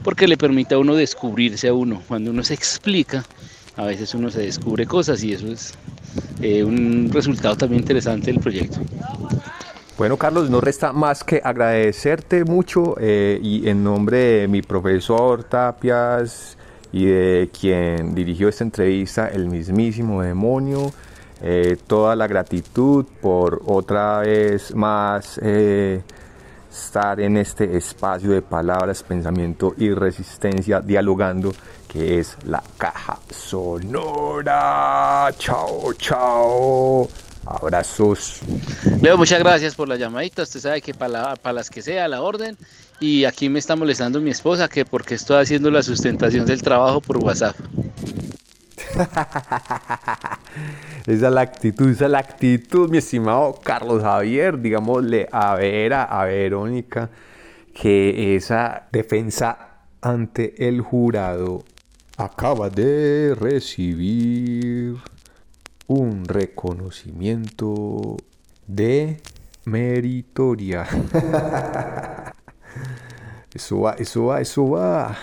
[0.04, 2.02] porque le permite a uno descubrirse a uno.
[2.08, 3.24] Cuando uno se explica,
[3.76, 5.74] a veces uno se descubre cosas y eso es
[6.42, 8.80] eh, un resultado también interesante del proyecto.
[9.98, 15.44] Bueno, Carlos, no resta más que agradecerte mucho eh, y en nombre de mi profesor
[15.44, 16.58] Tapias
[16.92, 20.92] y de quien dirigió esta entrevista, el mismísimo demonio,
[21.42, 25.40] eh, toda la gratitud por otra vez más
[26.72, 31.52] estar en este espacio de palabras, pensamiento y resistencia dialogando
[31.88, 35.30] que es la caja sonora.
[35.38, 37.10] Chao, chao.
[37.46, 38.40] Abrazos.
[39.02, 40.44] Leo, muchas gracias por la llamadita.
[40.44, 42.58] Usted sabe que para, para las que sea la orden.
[43.00, 47.02] Y aquí me está molestando mi esposa que porque estoy haciendo la sustentación del trabajo
[47.02, 47.56] por WhatsApp.
[51.08, 54.60] esa es la actitud, esa es la actitud, mi estimado Carlos Javier.
[54.60, 57.10] Digámosle a Vera, a Verónica,
[57.74, 61.64] que esa defensa ante el jurado
[62.18, 64.98] acaba de recibir
[65.88, 68.18] un reconocimiento
[68.68, 69.22] de
[69.66, 70.88] meritoria.
[73.54, 75.18] Eso va, eso va, eso va.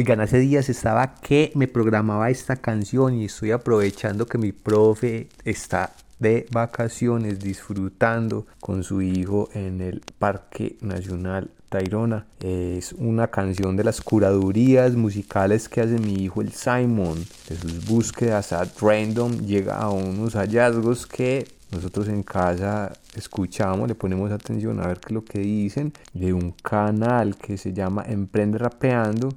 [0.00, 5.28] Oigan, hace días estaba que me programaba esta canción y estoy aprovechando que mi profe
[5.44, 12.26] está de vacaciones disfrutando con su hijo en el Parque Nacional Tayrona.
[12.38, 17.18] Es una canción de las curadurías musicales que hace mi hijo el Simon.
[17.48, 23.94] De sus búsquedas a random llega a unos hallazgos que nosotros en casa escuchamos, le
[23.94, 28.58] ponemos atención a ver qué lo que dicen de un canal que se llama Emprende
[28.58, 29.28] Rapeando,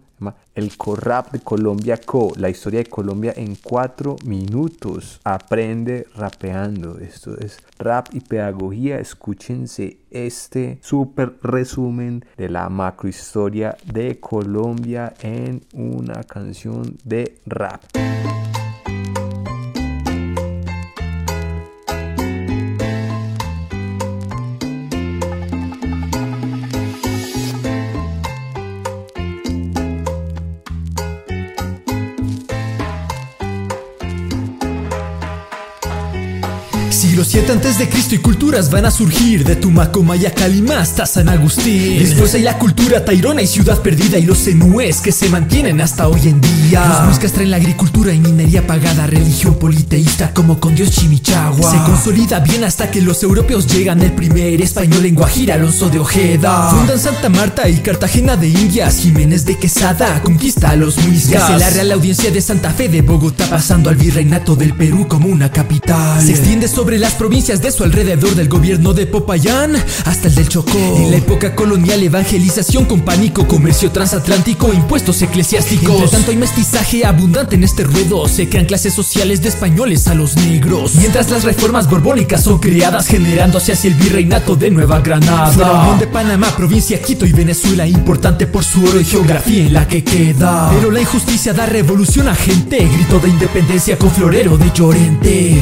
[0.56, 5.20] El Corrap de Colombia Co, la historia de Colombia en cuatro minutos.
[5.24, 7.00] Aprende rapeando.
[7.00, 9.00] Esto es rap y pedagogía.
[9.00, 17.82] Escúchense este súper resumen de la macrohistoria de Colombia en una canción de rap.
[37.22, 39.44] Siglo 7 antes de Cristo y culturas van a surgir.
[39.44, 42.00] De Tumaco, Maya, Calima hasta San Agustín.
[42.00, 46.08] Después hay la cultura tairona y ciudad perdida Y los senúes que se mantienen hasta
[46.08, 46.86] hoy en día.
[46.88, 51.70] Los muiscas traen la agricultura y minería pagada Religión politeísta como con Dios Chimichagua.
[51.70, 54.02] Se consolida bien hasta que los europeos llegan.
[54.02, 56.72] El primer español en Guajira, Alonso de Ojeda.
[56.72, 61.48] Fundan Santa Marta y Cartagena de Indias Jiménez de Quesada conquista a los muiscas.
[61.48, 65.28] Se la Real Audiencia de Santa Fe de Bogotá Pasando al virreinato del Perú como
[65.28, 66.22] una capital.
[66.22, 70.48] Se extiende sobre las provincias de su alrededor del gobierno de Popayán hasta el del
[70.48, 70.78] Chocó.
[70.78, 75.90] En la época colonial, evangelización con pánico, comercio transatlántico, impuestos eclesiásticos.
[75.90, 78.30] Entre tanto, hay mestizaje abundante en este ruedo.
[78.30, 80.96] Se crean clases sociales de españoles a los negros.
[80.96, 85.52] Mientras las reformas borbónicas son creadas, generándose hacia el virreinato de Nueva Granada.
[85.52, 89.66] Fue la unión de Panamá, provincia Quito y Venezuela, importante por su oro y geografía
[89.66, 90.72] en la que queda.
[90.74, 92.78] Pero la injusticia da revolución a gente.
[92.78, 95.62] Grito de independencia con florero de Llorente.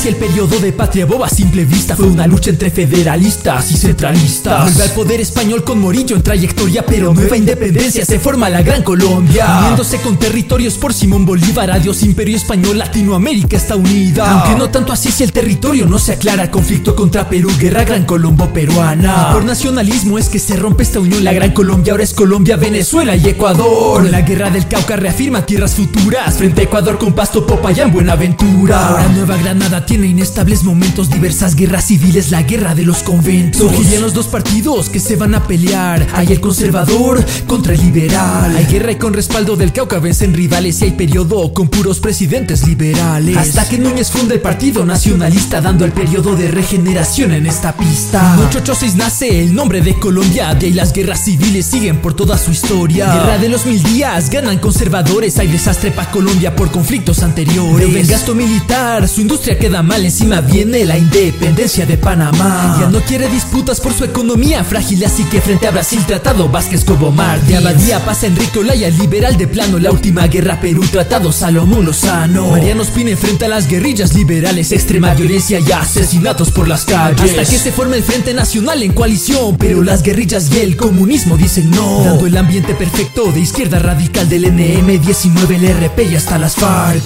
[0.00, 1.94] Inicia el periodo de patria boba a simple vista.
[1.94, 4.62] Fue una lucha entre federalistas y centralistas.
[4.62, 8.82] Vuelve al poder español con Morillo en trayectoria Pero nueva independencia se forma la Gran
[8.82, 9.58] Colombia.
[9.58, 14.24] Uniéndose con territorios por Simón Bolívar Adiós imperio español, Latinoamérica está unida.
[14.30, 18.06] Aunque no tanto así si el territorio no se aclara Conflicto contra Perú, guerra Gran
[18.06, 19.32] Colombo peruana.
[19.34, 23.16] Por nacionalismo es que se rompe esta unión La Gran Colombia ahora es Colombia, Venezuela
[23.16, 24.00] y Ecuador.
[24.00, 28.88] Con la guerra del Cauca reafirma tierras futuras Frente a Ecuador con Pasto, Popayán, Buenaventura.
[28.88, 33.60] Ahora Nueva Granada tiene inestables momentos, diversas guerras civiles, la guerra de los conventos.
[33.60, 36.06] Surgirían los dos partidos que se van a pelear.
[36.14, 38.54] Hay el conservador contra el liberal.
[38.56, 42.64] Hay guerra y con respaldo del Cauca vencen rivales y hay periodo con puros presidentes
[42.68, 43.36] liberales.
[43.36, 48.34] Hasta que Núñez funda el Partido Nacionalista, dando el periodo de regeneración en esta pista.
[48.34, 52.38] En 886 nace el nombre de Colombia, de ahí las guerras civiles siguen por toda
[52.38, 53.12] su historia.
[53.12, 57.92] Guerra de los mil días, ganan conservadores, hay desastre para Colombia por conflictos anteriores.
[57.92, 62.76] Del gasto militar, su industria queda mal, encima viene la independencia de Panamá.
[62.80, 66.84] Ya no quiere disputas por su economía frágil, así que frente a Brasil tratado Vázquez
[66.84, 67.40] Cobomar.
[67.42, 72.50] De Abadía pasa Enrique Olaya, liberal de plano, la última guerra Perú tratado Salomón Lozano.
[72.50, 77.20] Mariano Spina enfrenta a las guerrillas liberales, extrema violencia y asesinatos por las calles.
[77.20, 81.36] Hasta que se forma el Frente Nacional en coalición, pero las guerrillas y el comunismo
[81.36, 82.04] dicen no.
[82.04, 87.02] Dando el ambiente perfecto de izquierda radical del NM19, el RP y hasta las FARC.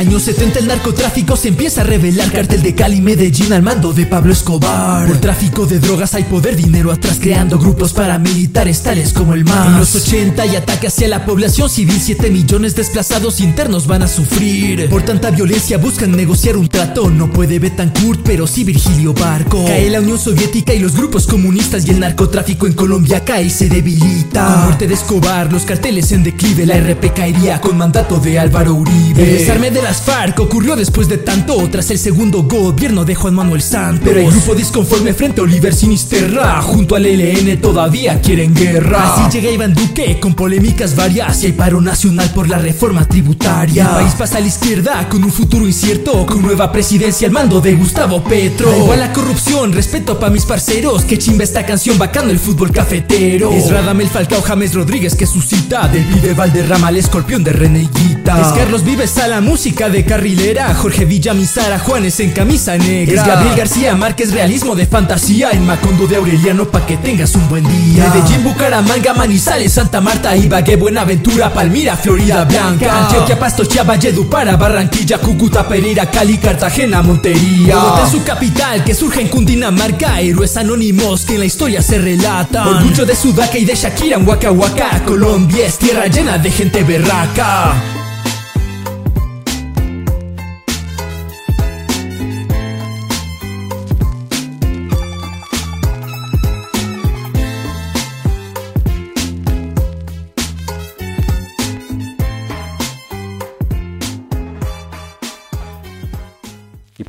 [0.00, 2.32] Años 70 el narcotráfico se empieza a revelar.
[2.32, 5.06] Cartel de Cali, Medellín al mando de Pablo Escobar.
[5.06, 9.66] Por tráfico de drogas hay poder, dinero atrás Creando grupos paramilitares tales como el MAS.
[9.66, 12.00] En los 80 hay ataque hacia la población civil.
[12.00, 14.88] 7 millones desplazados internos van a sufrir.
[14.88, 17.10] Por tanta violencia buscan negociar un trato.
[17.10, 19.66] No puede Betancourt pero sí Virgilio Barco.
[19.66, 23.50] Cae la Unión Soviética y los grupos comunistas Y el narcotráfico en Colombia cae y
[23.50, 24.46] se debilita.
[24.46, 26.64] Con muerte de Escobar, los carteles en declive.
[26.64, 29.46] La RP caería con mandato de Álvaro Uribe.
[29.46, 33.60] El de las FARC ocurrió después de tanto Tras el segundo gobierno de Juan Manuel
[33.60, 34.04] Santos.
[34.04, 39.16] Pero el grupo disconforme frente a Oliver Sinisterra Junto al ELN todavía quieren guerra.
[39.16, 43.82] Así llega Iván Duque con polémicas varias Y hay paro nacional por la reforma tributaria.
[43.82, 47.60] El país pasa a la izquierda con un futuro incierto Con nueva presidencia al mando
[47.60, 48.70] de Gustavo Petro.
[48.70, 52.70] Da igual la corrupción, respeto pa' mis parceros Que chimba esta canción bacano el fútbol
[52.70, 53.50] cafetero.
[53.50, 58.40] Es Radamel Falcao, James Rodríguez que suscita Del pibe Valderrama al escorpión de Reneguita.
[58.40, 60.74] Es Carlos Vives a la música música de carrilera.
[60.74, 63.14] Jorge Villamizara, Juanes en camisa negra.
[63.14, 65.50] Es Gabriel García Márquez, realismo de fantasía.
[65.52, 68.12] En Macondo de Aureliano pa' que tengas un buen día.
[68.12, 73.04] Medellín, Bucaramanga, Manizales, Santa Marta, Ibagué, Buenaventura, Palmira, Florida Blanca.
[73.04, 77.76] Antioquia, Pasto, Valledupara, Barranquilla, Cúcuta, Pereira, Cali, Cartagena, Montería.
[77.76, 80.20] Bogotá es su capital que surge en Cundinamarca.
[80.20, 82.68] Héroes anónimos que en la historia se relatan.
[82.68, 86.82] Orgullo de Sudaca y de Shakira en Waka Waka Colombia es tierra llena de gente
[86.82, 87.99] berraca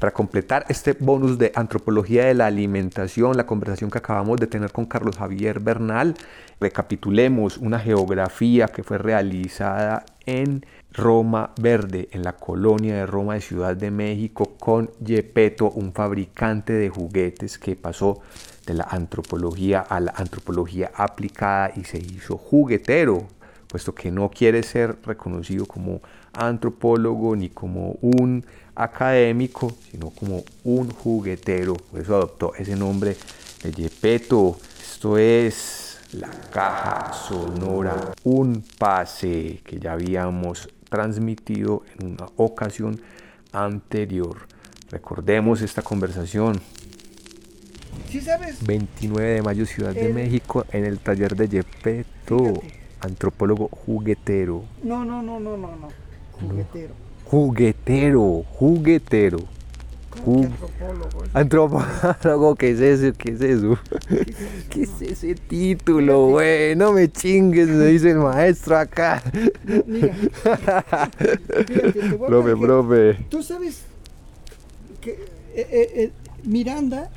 [0.01, 4.71] para completar este bonus de antropología de la alimentación, la conversación que acabamos de tener
[4.71, 6.15] con Carlos Javier Bernal,
[6.59, 13.41] recapitulemos una geografía que fue realizada en Roma Verde, en la colonia de Roma de
[13.41, 18.21] Ciudad de México, con Gepetto, un fabricante de juguetes que pasó
[18.65, 23.27] de la antropología a la antropología aplicada y se hizo juguetero,
[23.67, 26.01] puesto que no quiere ser reconocido como
[26.33, 31.75] antropólogo ni como un académico, sino como un juguetero.
[31.75, 33.15] Por eso adoptó ese nombre
[33.63, 34.57] de Gepetto.
[34.81, 42.99] Esto es la caja sonora, un pase que ya habíamos transmitido en una ocasión
[43.53, 44.37] anterior.
[44.89, 46.59] Recordemos esta conversación.
[48.09, 48.65] ¿Sí sabes?
[48.65, 52.61] 29 de mayo, Ciudad de México, en el taller de Gepetto,
[52.99, 54.65] antropólogo juguetero.
[54.83, 55.87] No, no, no, no, no, no.
[56.41, 56.93] Juguetero.
[57.25, 59.39] Juguetero, juguetero.
[60.25, 61.23] Ju- Antropólogo.
[61.33, 63.17] Antropólogo, ¿qué es eso?
[63.17, 63.79] ¿Qué es eso?
[64.69, 66.75] ¿Qué es ese título, güey?
[66.75, 69.23] No me chingues, me dice el maestro acá.
[69.87, 70.13] Mira,
[72.27, 73.13] Profe, profe.
[73.29, 73.81] Tú sabes
[74.99, 75.17] que eh,
[75.55, 76.11] eh, eh,
[76.43, 77.09] Miranda,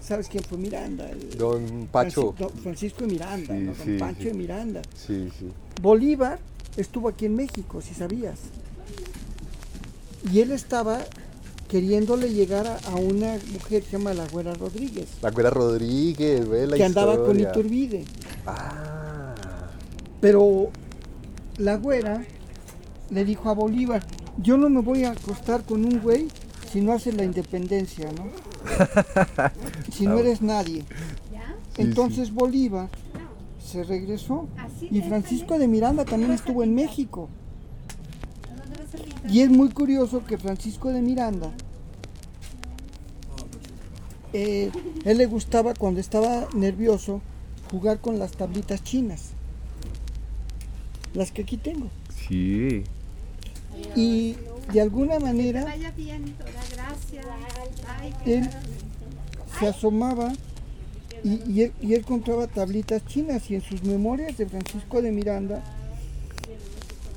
[0.00, 1.08] ¿sabes quién fue Miranda?
[1.10, 2.34] El- Don Pacho.
[2.62, 3.74] Francisco de Miranda, Sí, ¿no?
[3.74, 4.28] Don sí, Pancho sí.
[4.28, 4.82] de Miranda.
[4.94, 5.48] Sí, sí.
[5.80, 6.38] Bolívar
[6.76, 8.38] estuvo aquí en México, si sabías.
[10.32, 10.98] Y él estaba
[11.68, 16.48] queriéndole llegar a, a una mujer que se llama La Güera Rodríguez, La Güera Rodríguez,
[16.48, 17.38] ve la que andaba con.
[17.38, 18.04] Iturbide.
[18.46, 19.34] Ah.
[20.20, 20.70] Pero
[21.58, 22.24] la güera
[23.10, 24.04] le dijo a Bolívar,
[24.42, 26.28] yo no me voy a acostar con un güey
[26.72, 28.26] si no haces la independencia, ¿no?
[29.92, 30.20] si no Ah.
[30.20, 30.84] eres nadie.
[31.76, 32.88] Entonces Bolívar
[33.66, 34.48] se regresó.
[34.90, 37.28] Y Francisco de Miranda también estuvo en México.
[39.28, 41.50] Y es muy curioso que Francisco de Miranda,
[44.32, 44.70] eh,
[45.04, 47.20] él le gustaba cuando estaba nervioso
[47.70, 49.30] jugar con las tablitas chinas,
[51.14, 51.88] las que aquí tengo.
[52.28, 52.84] Sí.
[53.96, 54.36] Y
[54.72, 55.74] de alguna manera
[58.24, 58.48] él
[59.58, 60.32] se asomaba
[61.24, 65.12] y, y él, y él encontraba tablitas chinas y en sus memorias de Francisco de
[65.12, 65.62] Miranda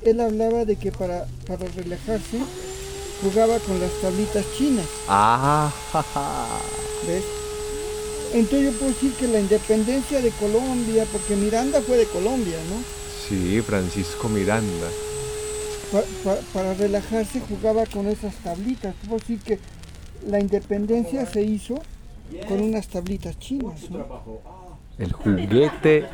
[0.04, 2.39] él hablaba de que para, para relajarse
[3.22, 5.72] jugaba con las tablitas chinas, Ah,
[7.08, 7.24] ¿ves?
[8.34, 12.78] Entonces yo puedo decir que la independencia de Colombia, porque Miranda fue de Colombia, ¿no?
[13.28, 14.88] sí, Francisco Miranda.
[15.91, 18.93] Pa- pa- para relajarse jugaba con esas tablitas.
[19.08, 19.60] Puedo decir que
[20.28, 21.76] la independencia se hizo
[22.48, 24.06] con unas tablitas chinas, ¿no?
[24.98, 26.06] El juguete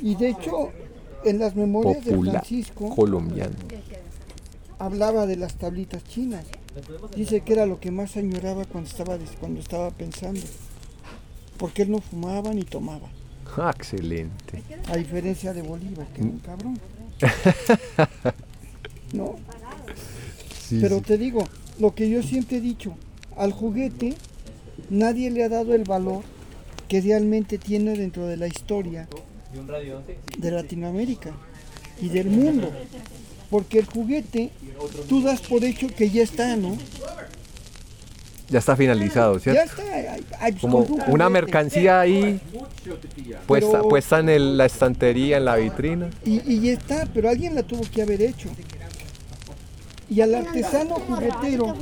[0.00, 0.70] Y de hecho,
[1.24, 3.54] en las memorias de Francisco colombiano.
[4.78, 6.44] hablaba de las tablitas chinas.
[7.14, 10.40] Dice que era lo que más añoraba cuando estaba, cuando estaba pensando.
[11.58, 13.08] Porque él no fumaba ni tomaba.
[13.56, 14.62] Ah, excelente.
[14.88, 16.78] A diferencia de Bolívar, que era un cabrón.
[19.12, 19.36] No.
[20.66, 21.02] Sí, Pero sí.
[21.02, 21.46] te digo,
[21.78, 22.94] lo que yo siempre he dicho,
[23.36, 24.14] al juguete
[24.90, 26.22] nadie le ha dado el valor
[26.88, 29.08] que realmente tiene dentro de la historia
[30.38, 31.30] de Latinoamérica
[32.00, 32.70] y del mundo.
[33.50, 34.50] Porque el juguete,
[35.08, 36.76] tú das por hecho que ya está, ¿no?
[38.48, 39.82] Ya está finalizado, Ya ¿cierto?
[39.82, 40.16] está.
[40.40, 42.38] ay, pues, Como una mercancía ahí
[43.46, 46.10] puesta, Pero- puesta en el- la estantería, en la vitrina.
[46.24, 48.48] Y, y ya está, pero alguien la tuvo que haber hecho.
[50.10, 51.74] Y al artesano juguetero,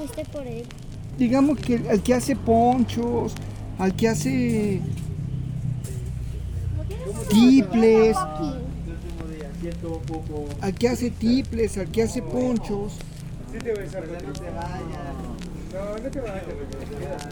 [1.21, 3.35] digamos que al que hace ponchos,
[3.79, 4.81] al que hace
[7.29, 8.17] tiples,
[10.63, 12.95] al que hace tiples, al que hace ponchos,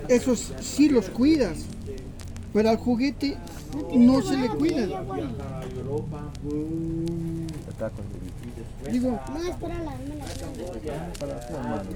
[0.08, 1.56] esos sí los cuidas.
[2.52, 3.38] Pero al juguete
[3.94, 5.02] no se le cuida.
[8.86, 9.18] Digo,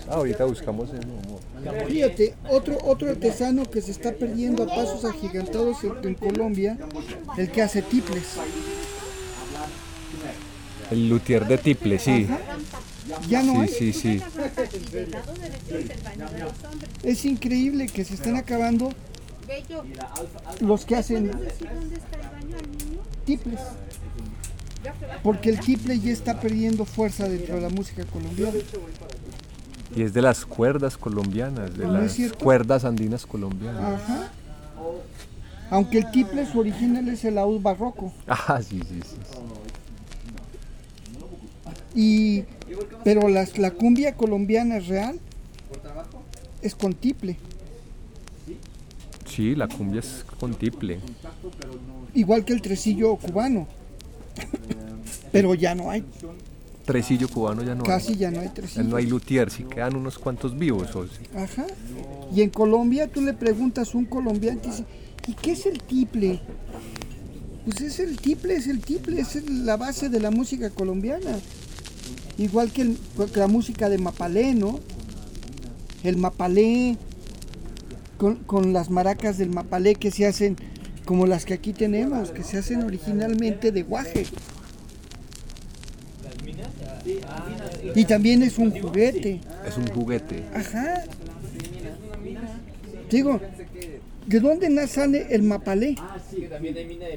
[0.08, 5.78] Ah, ahorita buscamos el Fíjate, otro, otro artesano que se está perdiendo a pasos agigantados
[6.02, 6.76] en, Colombia,
[7.36, 8.24] el que hace tiples.
[10.90, 12.26] El luthier de Tiple, sí.
[13.28, 13.68] Ya no hay.
[13.68, 14.22] Sí, sí, sí.
[17.02, 18.92] Es increíble que se están acabando
[20.60, 21.30] los que hacen
[23.24, 23.60] tiples.
[25.22, 28.52] Porque el tiple ya está perdiendo fuerza dentro de la música colombiana.
[29.94, 34.00] Y es de las cuerdas colombianas, de ¿No es las cuerdas andinas colombianas.
[34.02, 34.32] Ajá.
[35.70, 38.12] Aunque el tiple su original es el laúd barroco.
[38.26, 39.16] Ah, sí, sí, sí.
[41.94, 42.44] Y,
[43.04, 45.20] pero las- la cumbia colombiana real
[46.62, 47.36] es con tiple.
[49.26, 51.00] Sí, la cumbia es con tiple.
[52.14, 53.66] Igual que el tresillo cubano.
[55.32, 56.04] Pero ya no hay.
[56.84, 58.18] Tresillo cubano ya no Casi hay.
[58.18, 58.84] ya no hay Ya tresillo.
[58.84, 60.94] no hay luthier, si quedan unos cuantos vivos.
[60.96, 61.12] o sí.
[61.36, 61.66] Ajá.
[62.34, 64.84] Y en Colombia tú le preguntas a un colombiano y dice,
[65.28, 66.40] ¿y qué es el tiple?
[67.64, 71.38] Pues es el tiple, es el tiple, es la base de la música colombiana.
[72.36, 72.98] Igual que, el-
[73.32, 74.80] que la música de Mapalé, ¿no?
[76.02, 76.96] El Mapalé,
[78.18, 80.56] con, con las maracas del Mapalé que se hacen
[81.04, 84.26] como las que aquí tenemos, que se hacen originalmente de guaje.
[87.94, 89.40] Y también es un juguete.
[89.66, 90.44] Es un juguete.
[90.54, 91.04] Ajá.
[93.10, 93.40] Digo,
[94.26, 95.96] ¿de dónde sale el mapalé?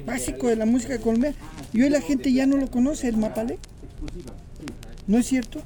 [0.04, 1.36] Básico de la música colombiana.
[1.72, 3.58] Y hoy la gente ya no lo conoce, el mapalé.
[5.06, 5.62] ¿No es cierto?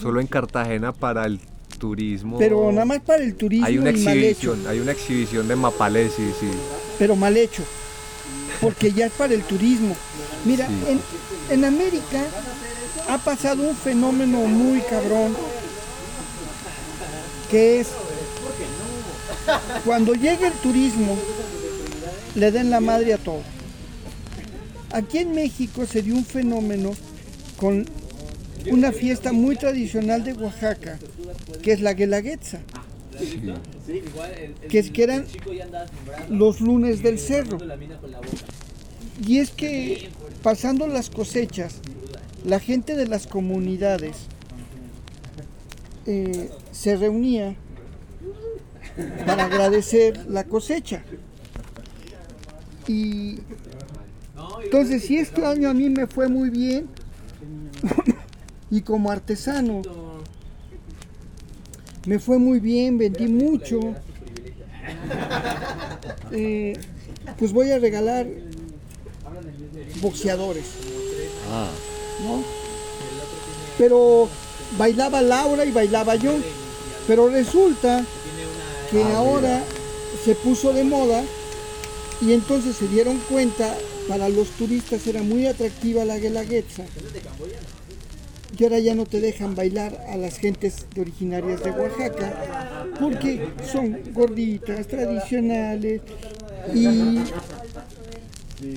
[0.00, 1.40] Solo en Cartagena para el
[1.78, 2.38] turismo.
[2.38, 6.30] Pero nada más para el turismo Hay una exhibición, hay una exhibición de Mapalé, sí,
[6.38, 6.46] sí.
[6.98, 7.62] Pero mal hecho.
[8.60, 9.94] Porque ya es para el turismo.
[10.44, 10.74] Mira, Sí.
[10.88, 11.00] en,
[11.58, 12.22] en América
[13.10, 15.36] ha pasado un fenómeno muy cabrón.
[17.50, 17.88] Que es
[19.84, 21.18] cuando llega el turismo,
[22.36, 23.42] le den la madre a todo.
[24.92, 26.92] Aquí en México se dio un fenómeno
[27.56, 27.84] con
[28.70, 30.98] una fiesta muy tradicional de Oaxaca,
[31.62, 32.60] que es la Guelaguetza,
[34.68, 35.26] que, es, que eran
[36.28, 37.58] los lunes del cerro.
[39.26, 40.10] Y es que
[40.42, 41.80] pasando las cosechas,
[42.44, 44.16] la gente de las comunidades
[46.06, 47.54] eh, se reunía
[49.26, 51.02] para agradecer la cosecha.
[52.86, 53.38] Y
[54.64, 56.88] entonces, si este año a mí me fue muy bien,
[58.70, 59.82] y como artesano,
[62.06, 63.78] me fue muy bien, vendí mucho,
[66.32, 66.78] eh,
[67.38, 68.26] pues voy a regalar
[70.00, 70.64] boxeadores.
[72.24, 72.42] ¿No?
[73.78, 74.28] Pero
[74.78, 76.32] bailaba Laura y bailaba yo.
[77.06, 78.04] Pero resulta
[78.90, 79.62] que ahora
[80.24, 81.22] se puso de moda
[82.20, 83.74] y entonces se dieron cuenta,
[84.08, 86.84] para los turistas era muy atractiva la guelaguetza.
[88.58, 93.48] Y ahora ya no te dejan bailar a las gentes de originarias de Oaxaca porque
[93.72, 96.02] son gorditas, tradicionales
[96.74, 96.86] y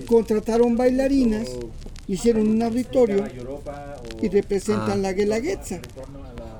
[0.05, 1.49] contrataron bailarinas,
[2.07, 3.25] hicieron un auditorio
[4.21, 4.95] y representan Ah.
[4.97, 5.79] la guelaguetza.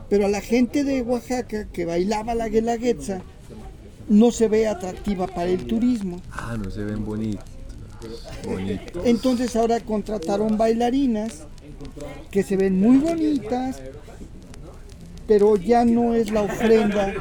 [0.09, 3.21] Pero a la gente de Oaxaca que bailaba la guelaguetza
[4.09, 6.21] no se ve atractiva para el turismo.
[6.31, 7.45] Ah, no se ven bonitos.
[8.45, 9.01] Bonitos.
[9.05, 11.43] Entonces ahora contrataron bailarinas
[12.31, 13.81] que se ven muy bonitas,
[15.27, 17.13] pero ya no es la ofrenda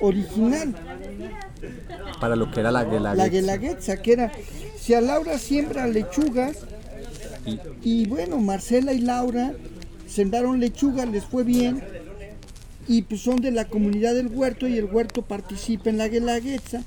[0.00, 0.74] original.
[2.20, 3.14] Para lo que era la guelaguetza.
[3.16, 4.32] La guelaguetza, que era,
[4.80, 6.56] si a Laura siembra lechugas,
[7.82, 9.54] y bueno, Marcela y Laura
[10.06, 11.82] sembraron lechugas, les fue bien,
[12.88, 16.82] y pues son de la comunidad del huerto y el huerto participa en la guelaguetza.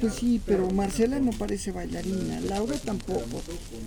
[0.00, 3.42] Pues sí, pero Marcela no parece bailarina, Laura tampoco.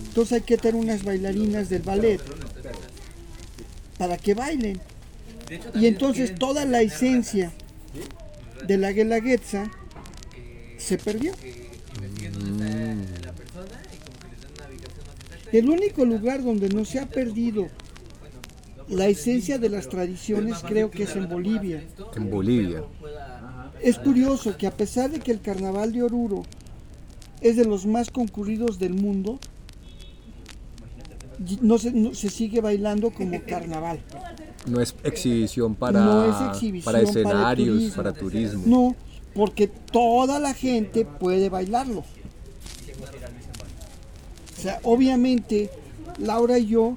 [0.06, 2.20] Entonces hay que tener unas bailarinas del ballet
[3.98, 4.80] para que bailen.
[5.74, 7.52] Y entonces toda la esencia
[8.68, 9.70] de la guelaguetza
[10.78, 11.32] se perdió.
[15.54, 17.68] El único lugar donde no se ha perdido
[18.88, 21.84] la esencia de las tradiciones creo que es en Bolivia.
[22.16, 22.82] En Bolivia.
[23.80, 26.42] Es curioso que a pesar de que el carnaval de Oruro
[27.40, 29.38] es de los más concurridos del mundo,
[31.60, 34.00] no se, no- se sigue bailando como carnaval.
[34.66, 37.96] No es exhibición para, No es exhibición para para escenarios, turismo.
[37.96, 38.62] para turismo.
[38.66, 38.96] No,
[39.34, 42.02] porque toda la gente puede bailarlo.
[44.64, 45.68] O sea, obviamente
[46.16, 46.96] Laura y yo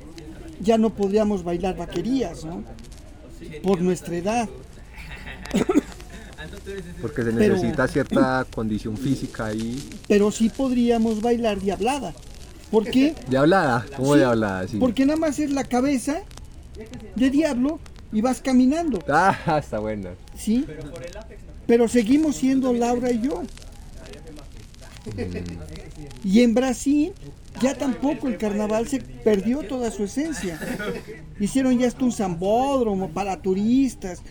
[0.62, 2.64] ya no podríamos bailar vaquerías, ¿no?
[3.62, 4.48] Por nuestra edad.
[7.02, 9.84] Porque se Pero- necesita cierta condición física ahí.
[10.08, 12.14] Pero sí podríamos bailar diablada.
[12.72, 13.16] ¿Por qué?
[13.30, 14.66] De hablada, ¿cómo Sí, hablada?
[14.66, 14.78] Sí.
[14.78, 16.22] Porque nada más es la cabeza
[17.18, 17.82] de diablo
[18.14, 20.12] y vas caminando, Ah, está buena.
[20.38, 20.66] ¿sí?
[21.66, 23.44] Pero seguimos siendo Laura y yo.
[26.24, 27.14] Y en Brasil
[27.62, 30.60] ya tampoco el carnaval se perdió toda su esencia.
[31.40, 34.22] Hicieron ya esto un zambódromo para turistas.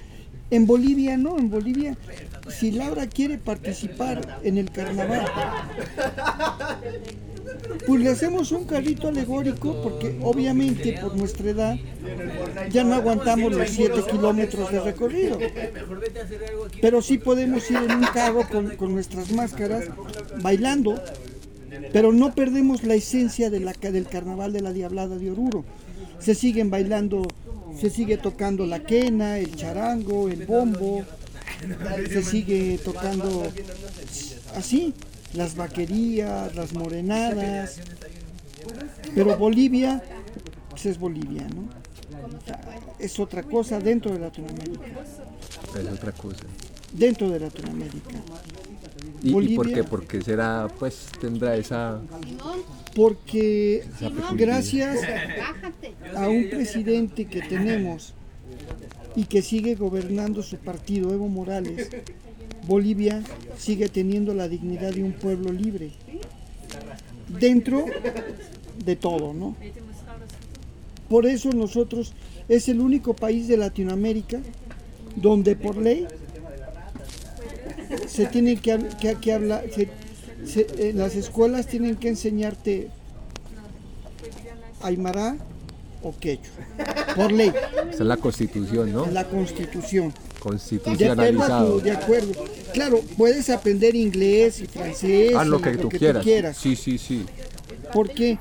[0.50, 1.96] En Bolivia no, en Bolivia
[2.48, 5.26] si Laura quiere participar en el carnaval,
[7.86, 11.76] pues le hacemos un carrito alegórico porque obviamente por nuestra edad
[12.70, 15.38] ya no aguantamos los 7 kilómetros de recorrido.
[16.80, 19.86] Pero sí podemos ir en un carro con nuestras máscaras
[20.40, 21.00] bailando,
[21.92, 25.64] pero no perdemos la esencia de la, ca- del carnaval de la Diablada de Oruro.
[26.18, 27.26] Se siguen bailando,
[27.80, 31.04] se sigue tocando la quena, el charango, el bombo,
[32.08, 33.46] se sigue tocando
[34.54, 34.94] así,
[35.34, 37.80] las vaquerías, las morenadas.
[39.14, 40.02] Pero Bolivia,
[40.70, 41.68] pues es Bolivia, ¿no?
[42.98, 44.84] Es otra cosa dentro de Latinoamérica.
[45.78, 46.44] Es otra cosa.
[46.92, 48.10] Dentro de Latinoamérica.
[49.22, 49.84] ¿Y, y por qué?
[49.84, 52.00] Porque será, pues tendrá esa.
[52.94, 54.98] Porque Esa gracias
[56.14, 58.14] a un presidente que tenemos
[59.14, 61.90] y que sigue gobernando su partido, Evo Morales,
[62.66, 63.22] Bolivia
[63.58, 65.90] sigue teniendo la dignidad de un pueblo libre.
[67.28, 67.84] Dentro
[68.84, 69.56] de todo, ¿no?
[71.08, 72.12] Por eso nosotros
[72.48, 74.40] es el único país de Latinoamérica
[75.16, 76.06] donde por ley
[78.16, 79.88] se tiene que, que, que hablar, se-
[80.46, 82.88] se- eh, las escuelas tienen que enseñarte
[84.82, 85.36] aymara
[86.02, 86.52] o quechua,
[87.16, 87.48] por ley,
[87.90, 89.06] Esa es la constitución, ¿no?
[89.06, 90.12] la constitución.
[90.12, 91.72] De acuerdo, a Constitucionalizado.
[91.78, 92.32] tu- de acuerdo.
[92.72, 96.56] Claro, puedes aprender inglés y francés, Ah, lo y que tú quieras.
[96.56, 97.24] Sí, sí, sí.
[97.92, 98.38] ¿Por qué?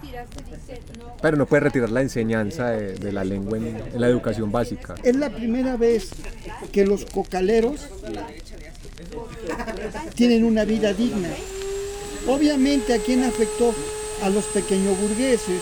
[1.21, 4.93] Pero no puedes retirar la enseñanza de, de la lengua en, en la educación básica.
[5.01, 6.09] Es la primera vez
[6.71, 7.87] que los cocaleros
[10.15, 11.29] tienen una vida digna.
[12.27, 13.73] Obviamente a quién afectó
[14.23, 15.61] a los pequeños burgueses,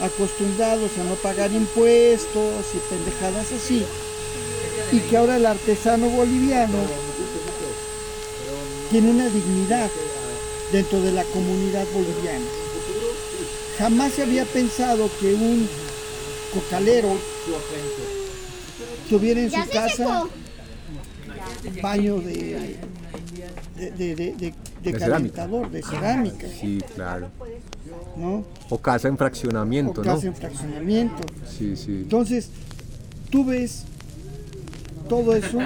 [0.00, 3.84] acostumbrados a no pagar impuestos y pendejadas así,
[4.92, 6.78] y que ahora el artesano boliviano
[8.90, 9.90] tiene una dignidad
[10.72, 12.44] dentro de la comunidad boliviana.
[13.78, 15.68] Jamás se había pensado que un
[16.52, 17.16] cocalero
[19.08, 20.26] tuviera en su casa
[21.82, 22.76] baño de,
[23.90, 25.06] de, de, de- De cerámica.
[25.36, 27.28] calentador, de cerámica, Sí, claro.
[28.16, 28.44] ¿no?
[28.70, 30.14] O casa en fraccionamiento, O ¿no?
[30.14, 31.22] casa en fraccionamiento.
[31.48, 32.00] Sí, sí.
[32.02, 32.50] Entonces,
[33.30, 33.84] tú ves
[35.08, 35.58] todo eso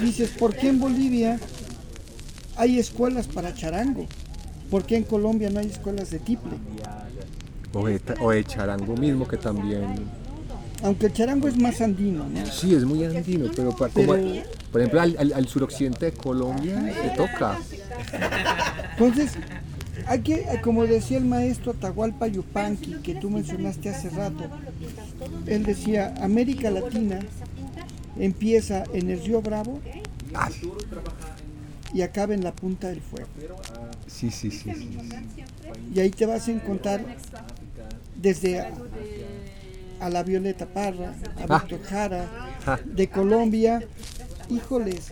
[0.00, 1.38] y dices, ¿por qué en Bolivia
[2.56, 4.06] hay escuelas para charango?
[4.70, 6.52] ¿Por qué en Colombia no hay escuelas de tiple?
[7.74, 9.94] O de, o de charango mismo, que también.
[10.82, 12.46] Aunque el charango es más andino, ¿no?
[12.46, 14.14] Sí, es muy andino, pero, pa- como-
[14.72, 17.58] por ejemplo, al, al- al suroccidente de Colombia se toca.
[18.92, 19.32] Entonces,
[20.06, 24.44] hay que, como decía el maestro Atahualpa Yupanqui, que tú mencionaste hace rato,
[25.46, 27.20] él decía, América Latina
[28.18, 29.80] empieza en el Río Bravo
[31.94, 33.28] y acaba en la Punta del Fuego.
[34.06, 34.72] Sí, sí, sí.
[34.74, 34.98] sí.
[35.94, 37.04] Y ahí te vas a encontrar
[38.16, 38.64] desde
[40.02, 41.58] a, la Violeta Parra, a Ah.
[41.58, 42.26] Víctor Jara,
[42.66, 42.78] Ah.
[42.84, 43.82] de Colombia,
[44.50, 45.06] híjoles,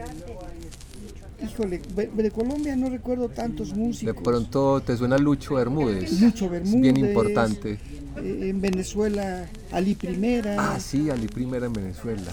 [1.43, 4.23] híjole, de, de Colombia no recuerdo tantos De músicos.
[4.23, 6.21] pronto te suena Lucho Bermúdez.
[6.21, 6.81] Lucho Es Bermúdez.
[6.83, 7.79] bien importante.
[8.17, 10.57] eh, en Venezuela, Ali Primera.
[10.75, 12.31] Ah, sí, Ali Primera en Venezuela.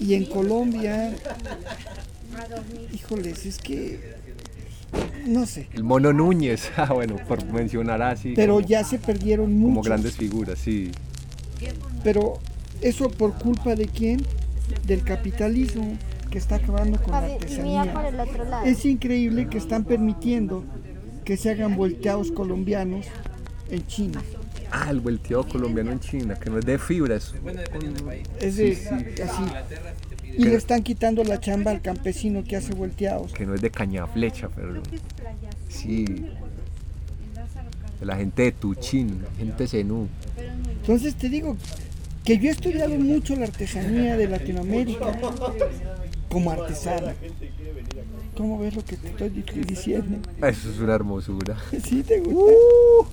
[0.00, 1.14] Y en Colombia,
[2.92, 4.14] híjoles, es que,
[5.26, 8.32] no sé, El Mono Núñez, ah, bueno, por mencionar así.
[8.36, 9.86] pero como, ya se perdieron como muchos.
[9.86, 10.90] grandes figuras, sí.
[12.04, 12.34] Pero
[12.80, 14.22] eso por culpa de quién?
[14.86, 15.96] Del capitalismo
[16.30, 17.82] que está acabando con la por artesanía.
[18.08, 18.66] el otro lado.
[18.66, 20.64] Es increíble que están permitiendo
[21.24, 23.06] que se hagan volteados colombianos
[23.70, 24.22] en China.
[24.70, 27.34] Ah, el volteado colombiano en China, que no es de fibras.
[28.40, 29.22] Es de, Sí, sí.
[29.22, 29.42] así.
[30.36, 33.32] Y le están quitando la chamba al campesino que hace volteados.
[33.32, 34.82] Que no es de caña flecha, pero.
[35.68, 36.04] Sí.
[38.00, 40.08] De la gente de Tuchín, gente zenú.
[40.82, 41.56] Entonces te digo
[42.24, 45.18] que yo he estudiado mucho la artesanía de Latinoamérica,
[46.28, 47.14] como artesana.
[48.36, 50.18] ¿Cómo ves lo que te estoy di- diciendo?
[50.46, 51.56] Eso es una hermosura.
[51.82, 52.34] ¿Sí te gusta?
[52.38, 53.06] Uh,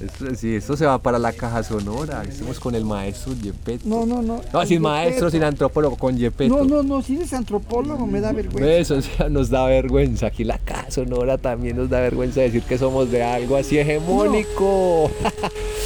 [0.00, 2.22] esto, sí, esto se va para la caja sonora.
[2.28, 3.88] Estamos con el maestro Yepeto.
[3.88, 4.40] No, no, no.
[4.52, 6.56] No, sin maestro, sin antropólogo, con Yepeto.
[6.58, 8.66] No, no, no, si eres antropólogo me da vergüenza.
[8.66, 8.90] ¿Ves?
[8.90, 10.26] O sea, nos da vergüenza.
[10.26, 15.10] Aquí la caja sonora también nos da vergüenza decir que somos de algo así hegemónico.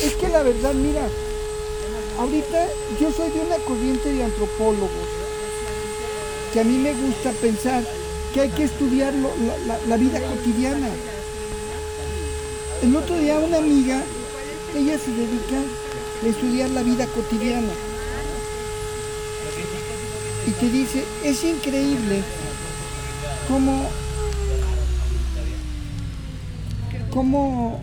[0.04, 1.02] Es que la verdad, mira,
[2.18, 2.66] ahorita
[3.00, 4.88] yo soy de una corriente de antropólogos
[6.52, 7.84] que a mí me gusta pensar
[8.32, 10.88] que hay que estudiar lo- la, la- la vida cotidiana.
[12.82, 14.00] El otro día una amiga,
[14.76, 15.58] ella se dedica
[16.22, 17.72] a estudiar la vida cotidiana.
[20.46, 22.22] Y te dice, es increíble
[23.48, 23.84] cómo,
[27.10, 27.82] cómo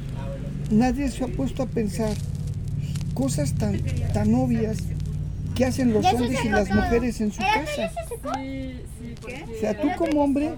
[0.71, 2.15] nadie se ha puesto a pensar
[3.13, 3.81] cosas tan,
[4.13, 4.77] tan obvias
[5.55, 7.91] que hacen los hombres y las mujeres en su ¿Era casa.
[8.23, 10.53] O sea, tú como hombre,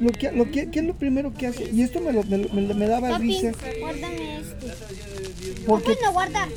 [0.00, 1.64] lo que, lo que, ¿qué es lo primero que hace?
[1.70, 3.52] Y esto me, lo- me, lo- me, me daba Papi, risa.
[3.80, 4.66] guárdame este.
[5.66, 6.48] Porque- guardar.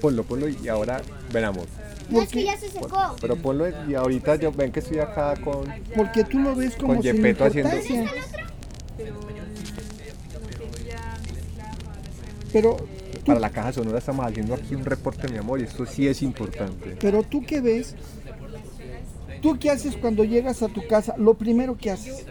[0.00, 1.00] Ponlo, ponlo y ahora
[1.32, 1.66] veramos.
[2.10, 3.16] No, es que ya se secó.
[3.20, 5.64] Pero ponlo y ahorita yo ven que estoy acá con.
[5.96, 7.76] Porque tú lo ves como Con sin Yepeto haciendo-.
[12.52, 12.76] Pero,
[13.24, 16.22] Para la caja sonora estamos haciendo aquí un reporte, mi amor, y esto sí es
[16.22, 16.96] importante.
[17.00, 17.94] pero tú qué ves,
[19.42, 22.24] tú qué haces cuando llegas a tu casa, lo primero que haces.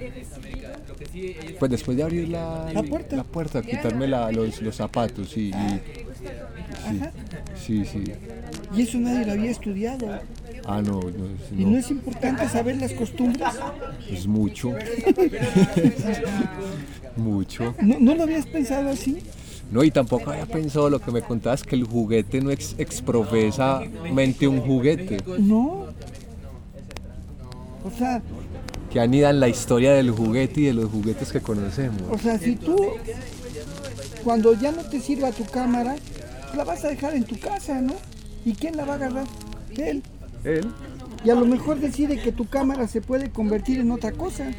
[1.59, 3.16] Pues después de abrir la, La puerta.
[3.18, 5.82] la puerta, quitarme la- los, los zapatos y, y-
[7.55, 8.03] sí, sí, sí.
[8.76, 10.07] Y eso nadie lo había estudiado.
[10.66, 11.09] Ah, no, no,
[11.57, 13.43] Y no, no es importante saber las costumbres.
[14.09, 14.74] es mucho.
[17.18, 17.76] mucho.
[17.82, 19.18] ¿No, no lo habías pensado así?
[19.72, 24.47] No, y tampoco había pensado lo que me contabas, que el juguete no es exprofesamente
[24.47, 25.88] un juguete, No.
[27.84, 28.22] O sea,
[28.92, 32.04] que anidan la historia del juguete y de los juguetes que conocemos.
[32.10, 32.94] o sea, si tú
[34.24, 35.96] cuando ya no te sirva tu cámara,
[36.56, 37.94] la vas a dejar en tu casa, ¿no?
[38.46, 39.26] ¿Y quién la va a agarrar?
[39.78, 40.04] Él.
[40.44, 40.72] Él.
[41.24, 44.52] Y a lo mejor decide que tu cámara se puede convertir en otra cosa.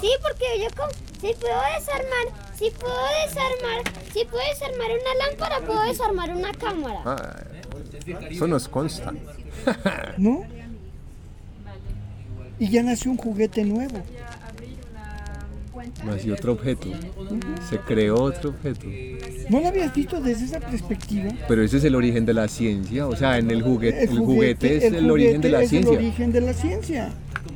[0.00, 0.90] Sí, porque yo con...
[1.20, 2.94] Si puedo desarmar, si puedo
[3.26, 3.82] desarmar,
[4.12, 7.02] si puedo desarmar una lámpara, puedo desarmar una cámara.
[7.04, 7.36] Ah,
[8.30, 9.12] eso nos consta.
[10.16, 10.46] ¿No?
[12.60, 13.98] Y ya nació un juguete nuevo.
[16.04, 16.88] Nació otro objeto.
[17.68, 18.86] Se creó otro objeto.
[19.48, 21.30] ¿No lo habías visto desde esa perspectiva?
[21.48, 23.06] Pero ese es el origen de la ciencia.
[23.06, 25.70] O sea, en el juguete, el, El juguete, es el, origen de juguete la es
[25.70, 25.92] ciencia.
[25.92, 27.10] el origen de la ciencia.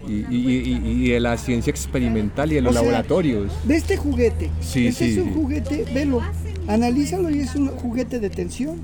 [0.09, 3.53] Y, y- y- y de la ciencia experimental y de los O sea, laboratorios.
[3.67, 4.51] De este juguete.
[4.61, 5.35] Sí, este sí, es un sí.
[5.35, 6.21] juguete, velo,
[6.67, 8.79] analízalo y es un juguete de tensión.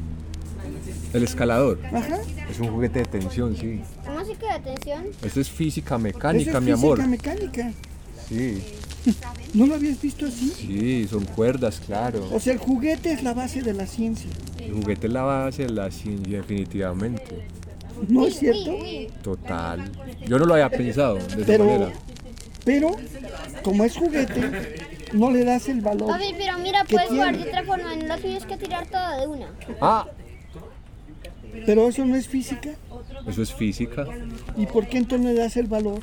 [1.12, 1.78] El escalador.
[1.93, 2.19] Ajá.
[2.51, 3.81] Es un juguete de tensión, sí.
[4.21, 5.07] ¿Cómo se queda atención?
[5.23, 6.99] Esto es física Esa mecánica, es mi amor.
[6.99, 7.73] física mecánica.
[8.29, 8.63] Sí,
[9.55, 10.51] ¿No lo habías visto así?
[10.51, 12.29] sí, son cuerdas, claro.
[12.31, 14.31] O sea, el juguete es la base de la ciencia.
[14.59, 17.49] El juguete es la base de la ciencia, definitivamente.
[18.09, 18.77] ¿No es cierto?
[19.23, 19.91] Total.
[20.27, 21.93] Yo no lo había pensado de esa Pero, manera.
[22.65, 22.91] pero,
[23.63, 24.51] como es juguete,
[25.15, 26.09] no le das el valor.
[26.09, 27.45] Papi, pero mira, ¿Qué puedes jugar tiene?
[27.45, 29.47] de otra forma, no tienes que tirar todo de una.
[29.81, 30.07] Ah,
[31.66, 32.70] Pero eso no es física.
[33.27, 34.06] eso es física.
[34.56, 36.01] ¿Y por qué entonces le das el valor?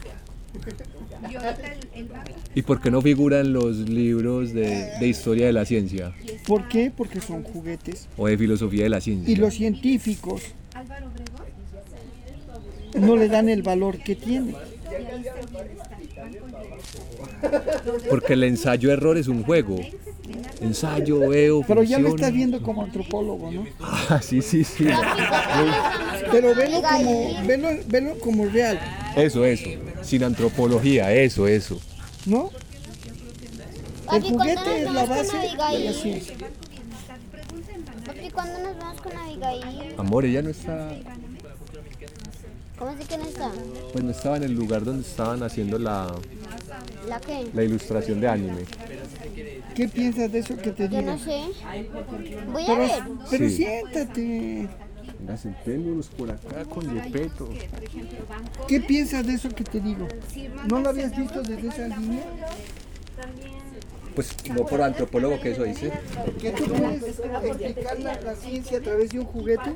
[2.55, 6.13] ¿Y por qué no figura en los libros de, de historia de la ciencia
[6.47, 6.91] ¿Por qué?
[6.95, 8.07] Porque son juguetes.
[8.17, 9.31] o de filosofía de la ciencia?
[9.31, 10.41] Y los científicos
[12.99, 14.55] no le dan el valor que tiene.
[18.09, 19.79] Porque el ensayo-error es un juego.
[20.61, 23.65] Ensayo, veo, Pero ya lo estás viendo como antropólogo, ¿no?
[23.79, 24.85] Ah, sí, sí, sí.
[26.31, 28.79] Pero velo como, velo, velo como real,
[29.15, 29.69] Eso, eso.
[30.01, 31.79] Sin antropología, eso, eso.
[32.25, 32.49] ¿no?
[32.49, 35.93] El Papi, ¿cuándo nos juguete es la vamos base con de la Abigail?
[35.93, 36.35] ciencia.
[38.05, 39.93] Papi, ¿cuándo nos vamos con Abigail?
[39.97, 40.89] Amor, ella no está,
[42.77, 43.51] ¿Cómo así que no está?
[43.91, 46.13] pues no estaba en el lugar donde estaban haciendo la,
[47.07, 47.47] ¿La qué?
[47.53, 48.65] la ilustración de anime.
[49.75, 51.11] ¿Qué piensas de eso que te Yo digo?
[51.11, 51.41] no sé.
[52.51, 53.03] Voy a Pero, ver.
[53.29, 53.55] pero Sí.
[53.57, 54.69] siéntate.
[55.19, 57.49] Venga, sentémonos por acá con Yepeto.
[58.67, 60.07] ¿Qué piensas de eso que te digo?
[60.67, 62.23] ¿No lo habías visto desde esa línea?
[64.13, 65.91] Pues no por antropólogo que eso dice.
[66.39, 69.75] ¿Que tú puedes explicar la, la ciencia a través de un juguete?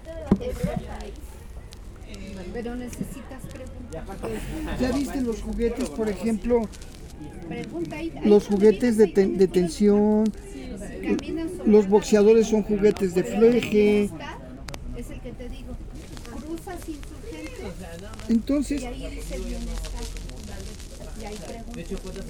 [2.53, 4.77] Pero necesitas preguntar.
[4.79, 6.61] ¿Ya viste los juguetes, por ejemplo,
[7.47, 8.11] Pregunta ahí.
[8.25, 10.31] los juguetes de, ten- de tensión?
[11.65, 14.03] Los boxeadores son juguetes de fleje.
[14.97, 15.75] Es el que te digo.
[16.45, 18.29] Cruzas insurgentes.
[18.29, 18.83] Entonces.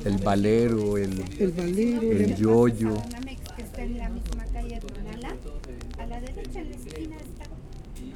[0.06, 2.94] El valero, el, el valero, el yoyo.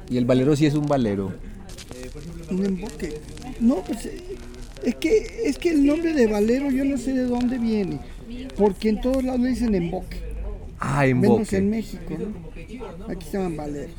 [0.08, 1.32] Y el valero sí es un valero.
[2.50, 3.20] Un emboque.
[3.60, 4.08] No, pues
[4.84, 8.00] es que, es que el nombre de valero yo no sé de dónde viene.
[8.56, 10.18] Porque en todos lados le dicen emboque.
[10.78, 11.56] Ah, Menos emboque.
[11.56, 13.08] en México, ¿no?
[13.12, 13.94] Aquí se llaman valeros.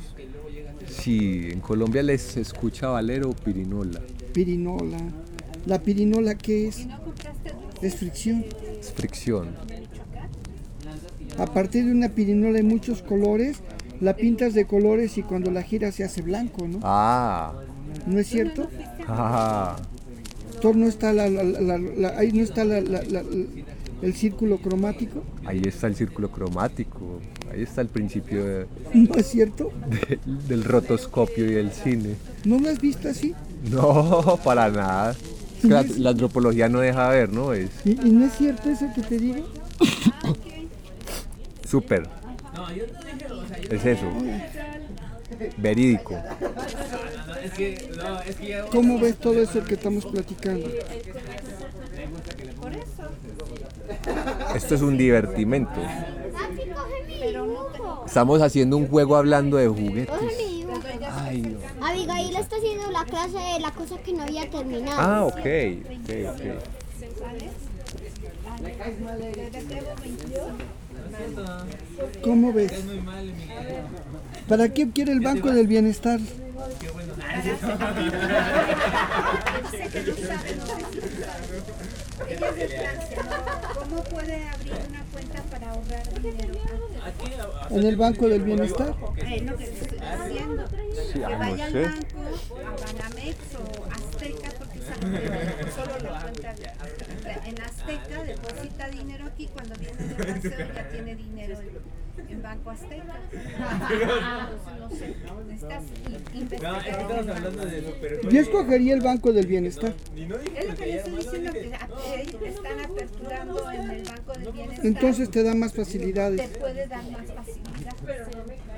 [0.87, 4.01] Sí, en Colombia les escucha valero o pirinola.
[4.33, 4.97] Pirinola.
[5.65, 6.87] ¿La pirinola qué es?
[7.81, 8.45] Es fricción.
[8.79, 9.49] Es fricción.
[11.37, 13.57] A partir de una pirinola de muchos colores,
[13.99, 16.79] la pintas de colores y cuando la giras se hace blanco, ¿no?
[16.83, 17.53] Ah.
[18.07, 18.69] ¿No es cierto?
[19.07, 19.75] Ah.
[20.73, 25.95] No está la, la- la- la- ahí no está el círculo cromático, Ahí está el
[25.95, 27.19] círculo cromático.
[27.51, 29.71] Ahí está el principio de- ¿no es cierto?
[29.89, 32.15] de- del rotoscopio y el cine.
[32.43, 33.33] ¿No lo has visto así?
[33.71, 35.11] No, para nada.
[35.11, 37.53] Es que la, la antropología no deja ver, ¿no?
[37.53, 39.45] Es ¿Y, y no es cierto eso que te digo?
[41.67, 42.07] súper.
[43.69, 44.05] Es eso.
[45.57, 46.15] Verídico.
[48.71, 50.69] ¿Cómo ves todo eso que estamos platicando?
[54.55, 55.79] Esto es un divertimento.
[58.05, 60.15] Estamos haciendo un juego hablando de juguetes.
[61.11, 61.85] Ay, no.
[61.85, 64.97] Abigail está haciendo la clase de la cosa que no había terminado.
[64.99, 65.37] Ah, ok.
[65.37, 66.41] ok, ok.
[72.23, 72.71] ¿Cómo ves?
[74.47, 76.19] ¿Para qué quiere el Banco del Bienestar?
[82.29, 83.79] Ella es de Francia, ¿no?
[83.79, 86.53] ¿Cómo puede abrir una cuenta para ahorrar dinero?
[87.69, 88.95] ¿En el Banco del Bienestar?
[89.17, 90.65] Eh, no, que estoy diciendo.
[91.11, 92.19] Sí, que ah, vaya al banco,
[92.65, 96.55] a Banamex o Azteca, porque sabe solo la cuenta
[97.45, 101.59] en Azteca, deposita dinero aquí, cuando viene de paseo ya tiene dinero
[102.29, 103.15] en, Banco Azteca.
[104.79, 105.15] No sé,
[105.47, 105.83] necesitas
[106.33, 108.29] i- investigar.
[108.29, 109.93] Yo escogería el Banco del Bienestar.
[110.15, 110.27] Es
[110.67, 111.89] lo que le estoy diciendo, que a-
[112.21, 114.85] ellos están aperturando en el Banco del Bienestar.
[114.85, 116.51] Entonces te da más facilidades.
[116.51, 117.95] te puede dar más facilidad.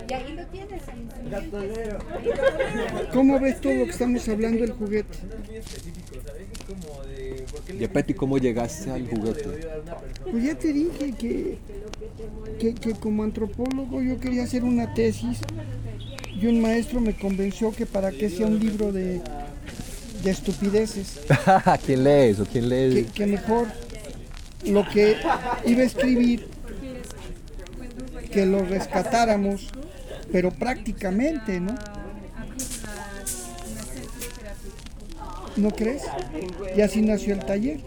[0.10, 0.82] Y ahí lo tienes.
[3.14, 5.18] ¿Cómo ves todo lo que estamos hablando del juguete?
[7.80, 9.68] Y Peti, ¿cómo llegaste al juguete?
[10.30, 11.58] Pues ya te dije que,
[12.60, 15.40] que, que como antropólogo yo quería hacer una tesis
[16.40, 19.22] y un maestro me convenció que para que sea un libro de,
[20.24, 21.20] de estupideces,
[21.86, 22.46] ¿Quién lee eso?
[22.46, 23.68] ¿Quién lee que, que mejor
[24.66, 25.16] lo que
[25.66, 26.48] iba a escribir,
[28.32, 29.70] que lo rescatáramos,
[30.32, 31.76] pero prácticamente, ¿no?
[35.60, 36.04] ¿No crees?
[36.76, 37.80] Y así nació el taller.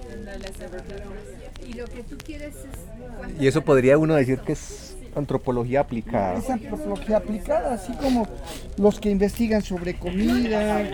[1.66, 3.40] Y lo que tú quieres es...
[3.40, 6.38] Y eso podría uno decir que es antropología aplicada.
[6.38, 8.26] Es antropología aplicada, así como
[8.78, 10.90] los que investigan sobre comida,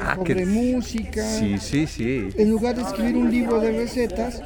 [0.00, 1.24] Ah, sobre que- música.
[1.38, 2.28] Sí, sí, sí.
[2.36, 4.42] En lugar de escribir un libro de recetas,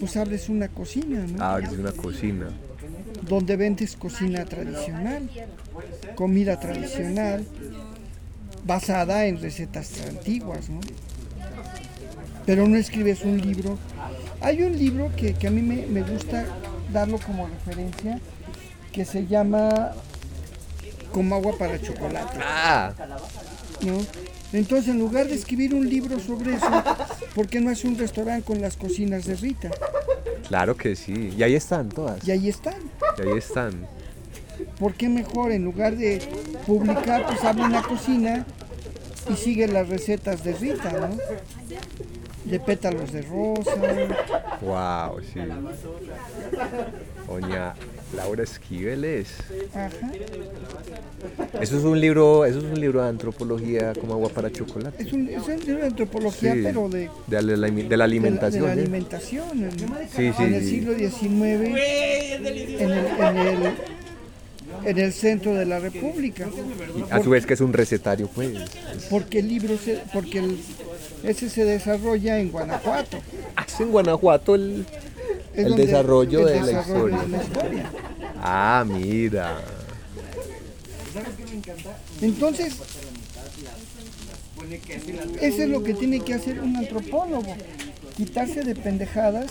[0.00, 1.42] pues abres una cocina, ¿no?
[1.42, 2.48] Abres una cocina.
[3.28, 5.28] Donde vendes cocina tradicional,
[6.16, 7.46] comida tradicional,
[8.66, 10.80] basada en recetas antiguas, ¿no?
[12.46, 13.78] Pero no escribes un libro.
[14.40, 16.44] Hay un libro que, que a mí me, me gusta
[16.92, 18.20] darlo como referencia,
[18.92, 19.92] que se llama
[21.12, 22.38] Como agua para chocolate.
[22.40, 22.92] Ah.
[23.82, 23.98] ¿no?
[24.52, 26.84] Entonces, en lugar de escribir un libro sobre eso,
[27.34, 29.70] ¿por qué no hace un restaurante con las cocinas de Rita?
[30.48, 31.34] Claro que sí.
[31.36, 32.26] Y ahí están todas.
[32.26, 32.76] Y ahí están.
[33.18, 33.86] Y ahí están.
[34.78, 36.20] ¿Por qué mejor en lugar de
[36.66, 38.46] publicar, pues abre una cocina
[39.28, 41.16] y sigue las recetas de Rita, ¿no?
[42.44, 43.74] De pétalos de rosa.
[44.60, 45.40] Wow, sí.
[47.26, 47.74] Doña
[48.14, 49.28] Laura Esquivel es.
[49.74, 49.90] Ajá.
[51.60, 55.02] Eso es un libro, eso es un libro de antropología como agua para chocolate.
[55.02, 58.62] Es un, es un libro de antropología, Sí, pero de, de la, de la alimentación.
[58.62, 58.84] de la, ¿eh?
[58.84, 59.64] alimentación.
[59.64, 59.70] En,
[60.14, 63.74] Sí, sí, en el siglo XIX, en el, en el,
[64.84, 66.48] en el centro de la República.
[66.96, 68.50] Y a su vez que es un recetario, pues.
[69.10, 70.58] Porque el libro, se, porque el,
[71.24, 73.18] ese se desarrolla en Guanajuato.
[73.66, 74.86] Es en Guanajuato el,
[75.54, 77.22] el desarrollo, el de, la desarrollo historia.
[77.22, 77.90] de la historia.
[78.42, 79.58] Ah, mira.
[82.20, 82.74] Entonces,
[85.40, 87.54] eso es lo que tiene que hacer un antropólogo,
[88.16, 89.50] quitarse de pendejadas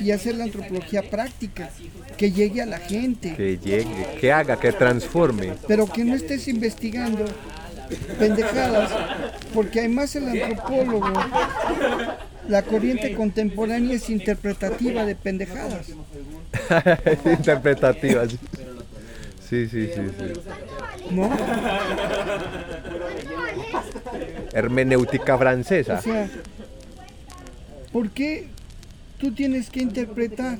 [0.00, 1.70] y hacer la antropología práctica,
[2.16, 5.54] que llegue a la gente, Que llegue, que haga, que transforme.
[5.66, 7.24] pero que no estés investigando
[8.18, 8.90] pendejadas
[9.52, 11.12] Porque además el antropólogo,
[12.48, 15.88] la corriente contemporánea es interpretativa de pendejadas.
[17.24, 18.30] Interpretativas.
[19.48, 21.10] Sí, sí, sí, sí.
[21.10, 21.30] ¿No?
[24.52, 25.98] Hermenéutica francesa.
[25.98, 26.28] O sea,
[27.92, 28.48] ¿por qué
[29.18, 30.58] tú tienes que interpretar?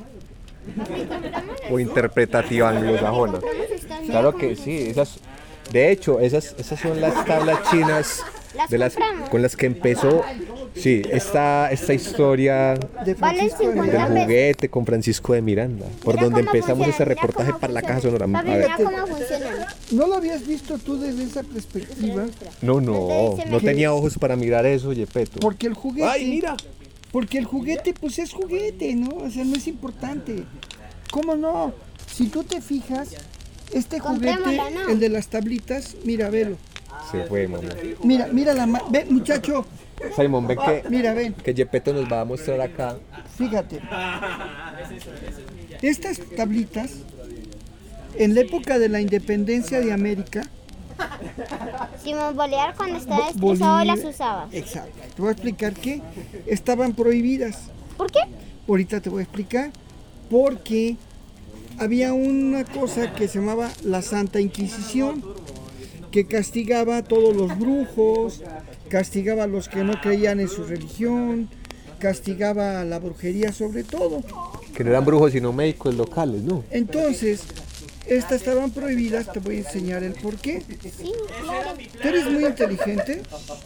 [1.70, 3.38] o interpretativa anglosajona.
[4.06, 5.18] Claro que sí, esas,
[5.72, 8.22] de hecho, esas, esas son las tablas chinas
[8.68, 8.96] de las,
[9.30, 10.22] con las que empezó,
[10.74, 12.74] sí, esta, esta historia
[13.18, 17.52] Valen 50 del juguete con Francisco de Miranda, por Mira donde empezamos funciona, este reportaje
[17.54, 17.82] para la.
[17.82, 18.26] Caja Sonora.
[18.26, 18.70] Papi, A ver.
[19.90, 22.26] ¿No lo habías visto tú desde esa perspectiva?
[22.62, 25.40] no, no, no tenía ojos para mirar eso, Yepeto.
[25.40, 26.08] Porque el juguete.
[26.08, 26.56] Ay, mira.
[27.12, 29.08] Porque el juguete, pues es juguete, ¿no?
[29.18, 30.44] O sea, no es importante.
[31.10, 31.72] ¿Cómo no?
[32.12, 33.10] Si tú te fijas,
[33.74, 36.56] este juguete, el de las tablitas, mira, velo.
[37.10, 37.68] Se fue, mamá.
[38.02, 39.66] Mira, mira la ma- Ve, muchacho,
[40.16, 41.34] Simon, ven que, mira, ven.
[41.34, 42.96] que Yepeto nos va a mostrar acá.
[43.36, 43.80] Fíjate.
[45.82, 46.92] Estas tablitas,
[48.16, 50.42] en la época de la independencia de América,
[52.02, 54.48] Simón Bolívar cuando estaba estresado las usaba.
[54.52, 54.92] Exacto.
[55.16, 56.00] Te voy a explicar que
[56.46, 57.70] estaban prohibidas.
[57.96, 58.20] ¿Por qué?
[58.68, 59.70] Ahorita te voy a explicar.
[60.30, 60.96] Porque
[61.78, 65.22] había una cosa que se llamaba la Santa Inquisición,
[66.10, 68.42] que castigaba a todos los brujos,
[68.88, 71.48] castigaba a los que no creían en su religión,
[71.98, 74.22] castigaba a la brujería sobre todo.
[74.74, 76.62] Que no eran brujos sino médicos locales, ¿no?
[76.70, 77.42] Entonces,
[78.06, 80.62] estas estaban prohibidas, te voy a enseñar el por qué.
[80.82, 81.70] Sí, claro.
[82.02, 83.22] Tú eres muy inteligente.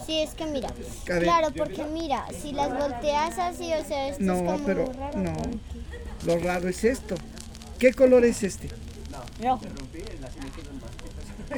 [0.06, 0.72] Sí, es que mira.
[1.04, 5.18] Claro, porque mira, si las volteas así, o sea, esto es No, como pero raro.
[5.18, 5.32] no.
[6.26, 7.14] Lo raro es esto.
[7.78, 8.68] ¿Qué color es este?
[9.40, 9.60] Rojo.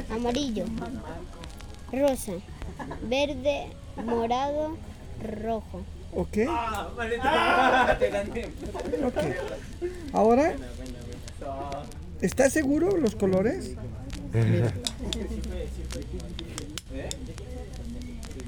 [0.09, 0.65] Amarillo.
[1.91, 2.33] Rosa.
[3.03, 3.67] Verde.
[4.05, 4.77] Morado.
[5.43, 5.81] Rojo.
[6.13, 6.37] ¿Ok?
[9.05, 9.17] Ok.
[10.13, 10.55] Ahora,
[12.21, 13.71] ¿estás seguro los colores?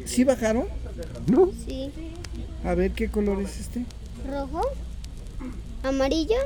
[0.05, 0.67] ¿Sí bajaron?
[1.27, 1.49] No.
[1.65, 1.91] Sí.
[2.63, 3.85] A ver qué color es este.
[4.29, 4.61] Rojo.
[5.81, 6.37] Amarillo.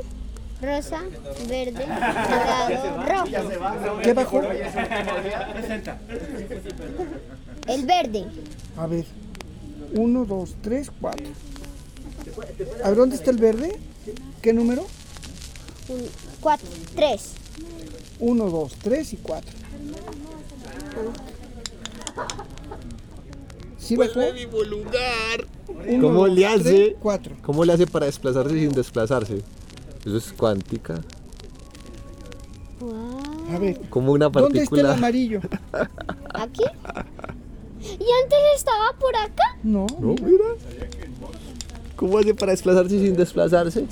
[0.61, 1.01] Rosa.
[1.47, 1.85] Verde.
[1.85, 3.05] Morado.
[3.07, 4.01] Rojo.
[4.03, 4.41] ¿Qué bajó?
[7.67, 8.25] El verde.
[8.77, 9.05] A ver.
[9.93, 11.25] Uno, dos, tres, cuatro.
[12.83, 13.79] A ver, ¿dónde está el verde?
[14.41, 14.85] ¿Qué número?
[15.89, 16.03] Un-
[16.41, 16.67] Cuatro.
[16.95, 17.31] Tres.
[18.19, 19.51] Uno, dos, tres y cuatro.
[23.77, 24.19] ¿Sí bajó?
[24.65, 25.45] lugar.
[25.87, 26.95] Uno, ¿Cómo dos, le tres, hace?
[26.99, 27.35] cuatro.
[27.43, 29.41] ¿Cómo le hace para desplazarse sin desplazarse?
[30.07, 31.01] Eso es cuántica.
[33.53, 33.81] A ver.
[33.89, 34.93] Como una ¿Dónde está el partícula.
[34.93, 35.41] amarillo?
[36.33, 36.63] ¿Aquí?
[37.81, 39.57] ¿Y antes estaba por acá?
[39.63, 39.85] No.
[39.99, 40.45] No, mira.
[41.97, 43.85] ¿Cómo hace para desplazarse sin desplazarse?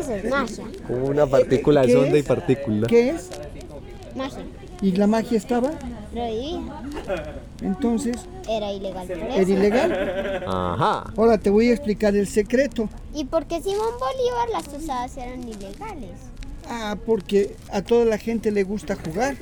[0.00, 0.64] Eso es magia.
[0.88, 2.86] Como una partícula ¿Qué es onda y partícula.
[2.88, 3.30] ¿Qué es?
[4.16, 4.42] Magia.
[4.82, 5.70] ¿Y la magia estaba?
[6.12, 6.82] Prohibida.
[7.62, 8.16] Entonces,
[8.48, 9.26] Era ilegal por eso.
[9.26, 10.44] ¿era ilegal?
[10.46, 11.12] Ajá.
[11.16, 12.88] Ahora te voy a explicar el secreto.
[13.14, 16.10] ¿Y por qué Simón Bolívar las usadas eran ilegales?
[16.66, 19.36] Ah, porque a toda la gente le gusta jugar.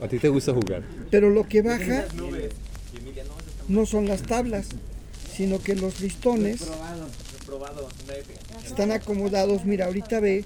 [0.00, 0.82] ¿A ti te gusta jugar?
[1.10, 2.04] Pero lo que baja
[3.68, 4.66] no son las tablas,
[5.32, 6.62] sino que los listones
[8.64, 9.64] están acomodados.
[9.64, 10.44] Mira, ahorita ve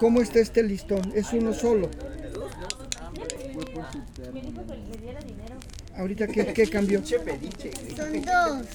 [0.00, 1.12] cómo está este listón.
[1.14, 1.90] Es uno solo.
[5.96, 7.04] Ahorita, ¿qué, qué cambió?
[7.04, 8.66] Son dos.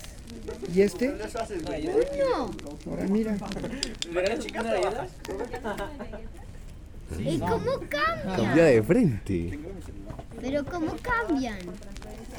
[0.73, 1.09] ¿Y este?
[1.09, 2.51] Uno.
[2.85, 3.35] Ahora mira.
[7.17, 8.35] ¿Y cómo cambian?
[8.35, 9.59] Cambia de frente.
[10.41, 11.57] Pero ¿cómo cambian?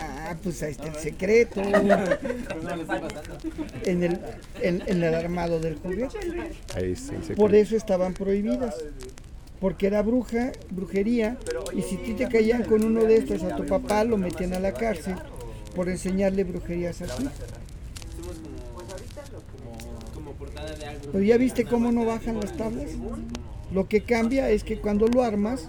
[0.00, 1.60] Ah, pues ahí está el secreto.
[3.84, 4.20] En el,
[4.60, 6.18] en, en el armado del juguete.
[6.74, 7.40] Ahí está el secreto.
[7.40, 8.74] Por eso estaban prohibidas.
[9.60, 11.38] Porque era bruja, brujería,
[11.72, 14.60] y si ti te caían con uno de estos a tu papá, lo metían a
[14.60, 15.14] la cárcel
[15.74, 17.26] por enseñarle brujerías así.
[21.10, 22.90] Pero ya viste cómo no bajan las tablas.
[23.72, 25.64] Lo que cambia es que cuando lo armas,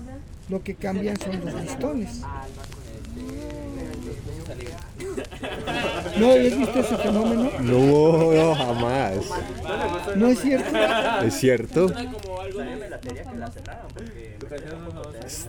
[0.50, 2.22] lo que cambian son los listones.
[6.20, 7.52] ¿No habías visto ese fenómeno?
[7.62, 9.18] No, no, jamás.
[10.16, 10.78] ¿No es cierto?
[11.24, 11.92] ¿Es cierto?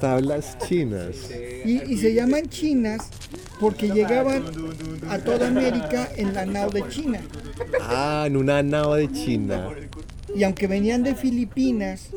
[0.00, 1.30] Tablas chinas.
[1.64, 3.08] Y, y se llaman chinas
[3.60, 4.44] porque llegaban
[5.08, 7.20] a toda América en la nao de China.
[7.80, 9.70] Ah, en una nao de China.
[10.34, 12.10] Y aunque venían de Filipinas,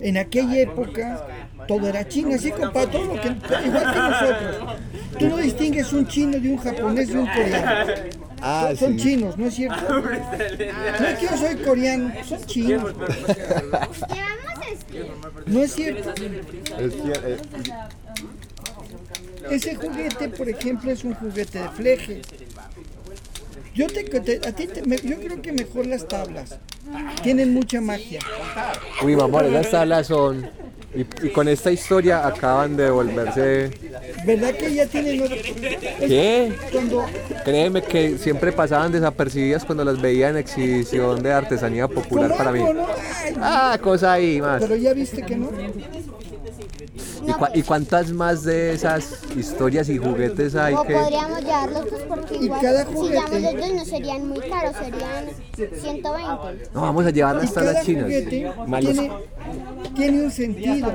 [0.00, 1.26] en aquella época
[1.66, 4.76] todo era chino, así compa, todo lo que, igual que nosotros.
[5.18, 7.92] Tú no distingues un chino de un japonés de un coreano.
[8.42, 10.00] Ah, son, chinos, ¿no es cierto?
[10.00, 10.10] No
[11.06, 12.92] es que yo soy coreano, son chinos.
[15.46, 16.10] No es cierto.
[16.18, 17.38] Eh,
[19.50, 22.22] Ese juguete, por ejemplo, es un juguete de fleje.
[23.74, 26.58] Yo, te, te- a ti te- me- yo creo que mejor las tablas.
[27.22, 28.20] Tienen mucha magia.
[29.02, 30.48] Uy, mi amor, esas tablas son...
[30.96, 33.70] Y, y con esta historia acaban de volverse...
[34.24, 35.36] ¿Verdad que ya tienen otro-
[36.00, 36.52] ¿Qué?
[36.70, 37.04] Cuando
[37.44, 42.62] Créeme que siempre pasaban desapercibidas cuando las veía en exhibición de artesanía popular para mí.
[43.40, 44.62] Ah, cosa ahí más.
[44.62, 45.50] Pero ya viste que no.
[47.26, 50.94] ¿Y, cua- y cuántas más de esas historias y juguetes hay O que...
[50.94, 53.10] podríamos llevarlos pues porque Y igual cada si juguete-
[53.40, 55.26] llevamos los dos no serían muy caros, serían
[55.80, 56.68] 120.
[56.74, 58.06] No, vamos a llevar hasta cada las chinas.
[58.08, 59.10] tiene,
[59.96, 60.92] tiene un sentido.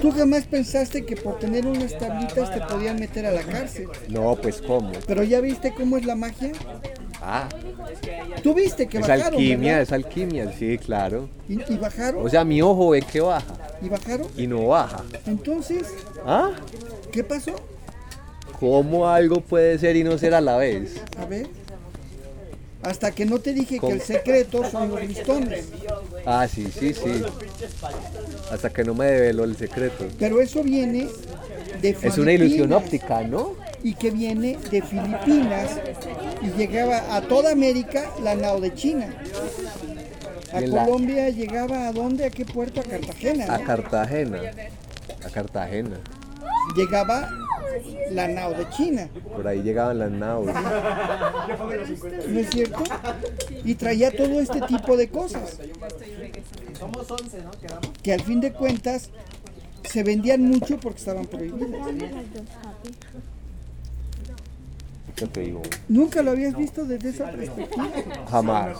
[0.00, 3.88] Tú jamás pensaste que por tener unas tablitas te podían meter a la cárcel.
[4.08, 4.92] No, pues ¿cómo?
[5.06, 6.52] Pero ya viste cómo es la magia.
[7.22, 7.48] Ah,
[8.42, 9.34] Tú viste que es bajaron.
[9.34, 9.82] alquimia, ¿verdad?
[9.82, 11.28] es alquimia, sí, claro.
[11.48, 12.24] Y, y bajaron.
[12.24, 13.44] O sea, mi ojo ve que baja
[13.82, 14.26] y bajaron.
[14.36, 15.02] y no baja.
[15.26, 15.86] Entonces,
[16.24, 16.50] ¿Ah?
[17.12, 17.54] ¿qué pasó?
[18.58, 21.00] ¿Cómo algo puede ser y no ser a la vez?
[21.18, 21.46] A ver.
[22.82, 23.90] Hasta que no te dije ¿Cómo?
[23.92, 25.66] que el secreto son los listones.
[26.24, 27.22] Ah, sí, sí, sí.
[28.50, 30.06] Hasta que no me develó el secreto.
[30.18, 31.06] Pero eso viene
[31.82, 33.54] de Es una ilusión óptica, ¿no?
[33.82, 35.78] Y que viene de Filipinas
[36.42, 39.14] y llegaba a toda América la nao de China.
[40.52, 43.44] A la- Colombia llegaba a dónde, a qué puerto, a Cartagena.
[43.54, 43.64] A ¿no?
[43.64, 44.40] Cartagena.
[45.24, 45.96] A Cartagena.
[46.76, 47.30] Llegaba
[48.10, 49.08] la nao de China.
[49.34, 50.54] Por ahí llegaban las naves.
[52.28, 52.82] ¿No es cierto?
[53.64, 55.58] Y traía todo este tipo de cosas.
[58.02, 59.10] Que al fin de cuentas
[59.84, 61.80] se vendían mucho porque estaban prohibidas.
[65.20, 65.60] ¿Qué te digo?
[65.88, 67.90] Nunca lo habías visto desde esa perspectiva.
[68.30, 68.74] Jamás.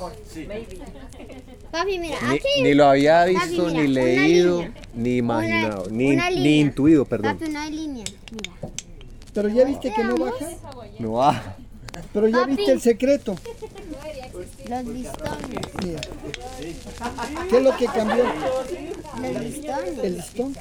[1.71, 2.63] Papi, mira, Ni, aquí.
[2.63, 4.83] ni lo había Papi, visto, mira, ni una leído, línea.
[4.95, 6.61] ni imaginado, Una- ni, una ni línea.
[6.63, 7.37] intuido, perdón.
[7.37, 8.05] Papi, una línea.
[8.33, 8.53] Mira.
[9.35, 10.47] Pero ya viste que no baja.
[10.99, 11.57] No baja.
[12.15, 12.57] Pero ya Papi.
[12.57, 13.37] viste el secreto.
[14.71, 15.67] Los listones.
[15.85, 16.01] Mira.
[17.51, 18.25] ¿Qué es lo que cambió?
[18.25, 19.99] Los listones.
[20.03, 20.55] El listón.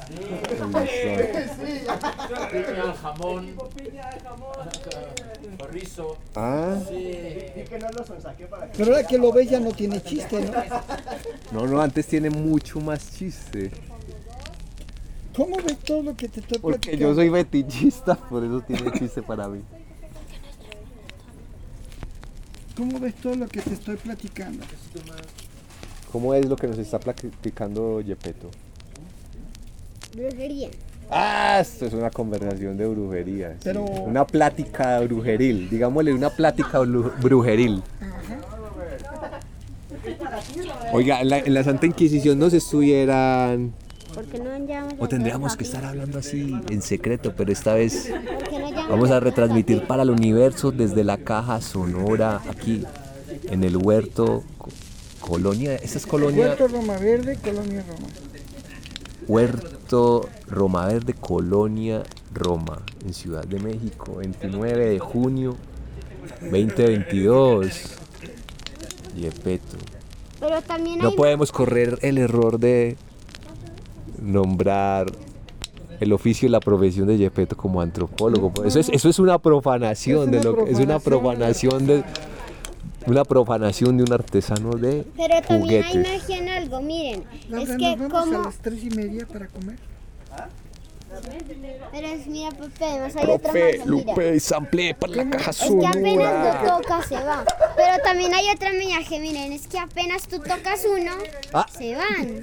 [3.02, 3.54] jamón,
[5.58, 6.16] chorizo.
[6.34, 6.78] Ah.
[8.76, 10.52] Pero ahora que lo ves ya no tiene chiste, ¿no?
[11.52, 13.70] No, no, antes tiene mucho más chiste.
[15.34, 17.08] ¿Cómo ves todo lo que te estoy Porque platicando?
[17.08, 19.60] yo soy fetichista, por eso tiene chiste para mí.
[22.76, 24.64] ¿Cómo ves todo lo que te estoy platicando?
[26.12, 28.50] ¿Cómo es lo que nos está platicando Yepeto?
[30.14, 30.70] Brujería.
[31.10, 33.50] Ah, esto es una conversación de brujería.
[33.54, 33.58] sí.
[33.64, 37.82] Pero- Una plática brujeril, digámosle una plática brujeril.
[40.92, 43.72] Oiga, en la, en la Santa Inquisición no se estuvieran...
[44.14, 44.50] ¿Por qué no
[44.98, 48.88] O tendríamos que estar hablando así en secreto, pero esta vez ¿Por qué no llevamos
[48.90, 52.84] vamos a retransmitir para el universo desde la caja sonora aquí
[53.50, 54.70] en el huerto Co-
[55.20, 55.76] Colonia.
[55.76, 58.08] Esta es Colonia Puerto Roma Verde, Colonia Roma.
[59.30, 62.02] Huerto Roma Verde, Colonia
[62.34, 65.56] Roma, en Ciudad de México, 29 de junio
[66.42, 67.96] 2022.
[69.16, 69.76] Yepeto.
[70.40, 72.96] Pero también No hay podemos correr el error de
[74.20, 75.12] nombrar
[76.00, 78.52] el oficio y la profesión de Yepeto como antropólogo.
[78.64, 82.02] Eso es, eso es una profanación Es de lo que- es una profanación de
[83.06, 86.20] una profanación de un artesano de Pero también hay juguetes.
[86.20, 87.24] magia en algo, miren.
[87.48, 88.44] Laura, es que ¿nos vamos a como...
[88.44, 89.76] las tres y media para comer?
[91.92, 94.06] Pero es, mira, Pepe, además hay otra Profe, magia, mira.
[94.14, 97.44] Lupe, sample para la caja Es que apenas lo tocas se va.
[97.76, 101.10] Pero también hay otra magia, miren, es que apenas tú tocas uno,
[101.52, 101.66] Ah.
[101.76, 102.42] se van.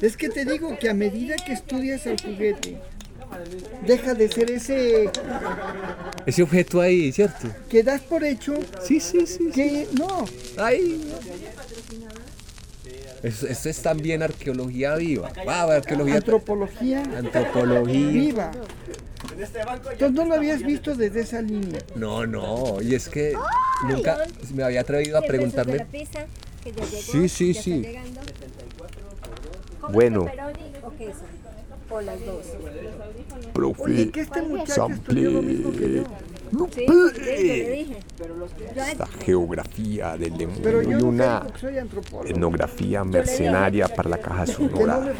[0.00, 2.80] Es que te digo que a medida que estudias el juguete,
[3.86, 5.10] deja de ser ese
[6.26, 7.48] Ese objeto ahí, ¿cierto?
[7.68, 8.54] que das por hecho.
[8.82, 9.50] Sí, sí, sí.
[9.54, 10.24] Que no.
[10.58, 11.12] Ahí.
[13.22, 15.32] Esto es también arqueología viva.
[15.46, 16.16] Va, arqueología.
[16.16, 18.08] Antropología Antropología.
[18.08, 18.52] viva.
[19.32, 21.80] Entonces no lo habías visto desde esa línea.
[21.94, 23.34] No, no, y es que
[23.88, 24.18] nunca
[24.54, 25.86] me había atrevido a preguntarme.
[27.10, 27.84] Sí, sí, sí.
[29.92, 30.26] Bueno,
[31.88, 32.46] ¿O las dos.
[33.52, 36.35] profe, Oye, que este muchacho estudió lo mismo que sample.
[36.70, 37.96] Sí.
[38.76, 41.46] Esta geografía del demonio y no una
[42.24, 45.14] etnografía mercenaria para la caja Que no sonora.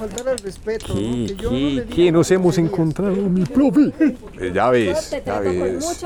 [0.65, 3.93] ¿Qué, Que qué, nos hemos encontrado, mi profe?
[4.53, 6.05] Ya ves, ya ves.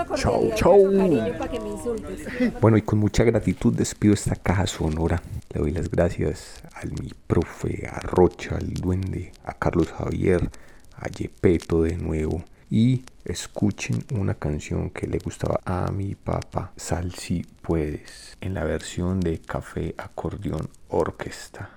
[1.60, 2.26] me insultes.
[2.60, 5.22] Bueno, y con mucha gratitud despido esta caja sonora.
[5.52, 10.50] Le doy las gracias al mi profe, a Rocha, al duende, a Carlos Javier,
[10.96, 12.44] a Yepeto de nuevo.
[12.70, 18.62] Y escuchen una canción que le gustaba a mi papá, Sal si puedes, en la
[18.62, 21.70] versión de Café Acordeón Orquesta.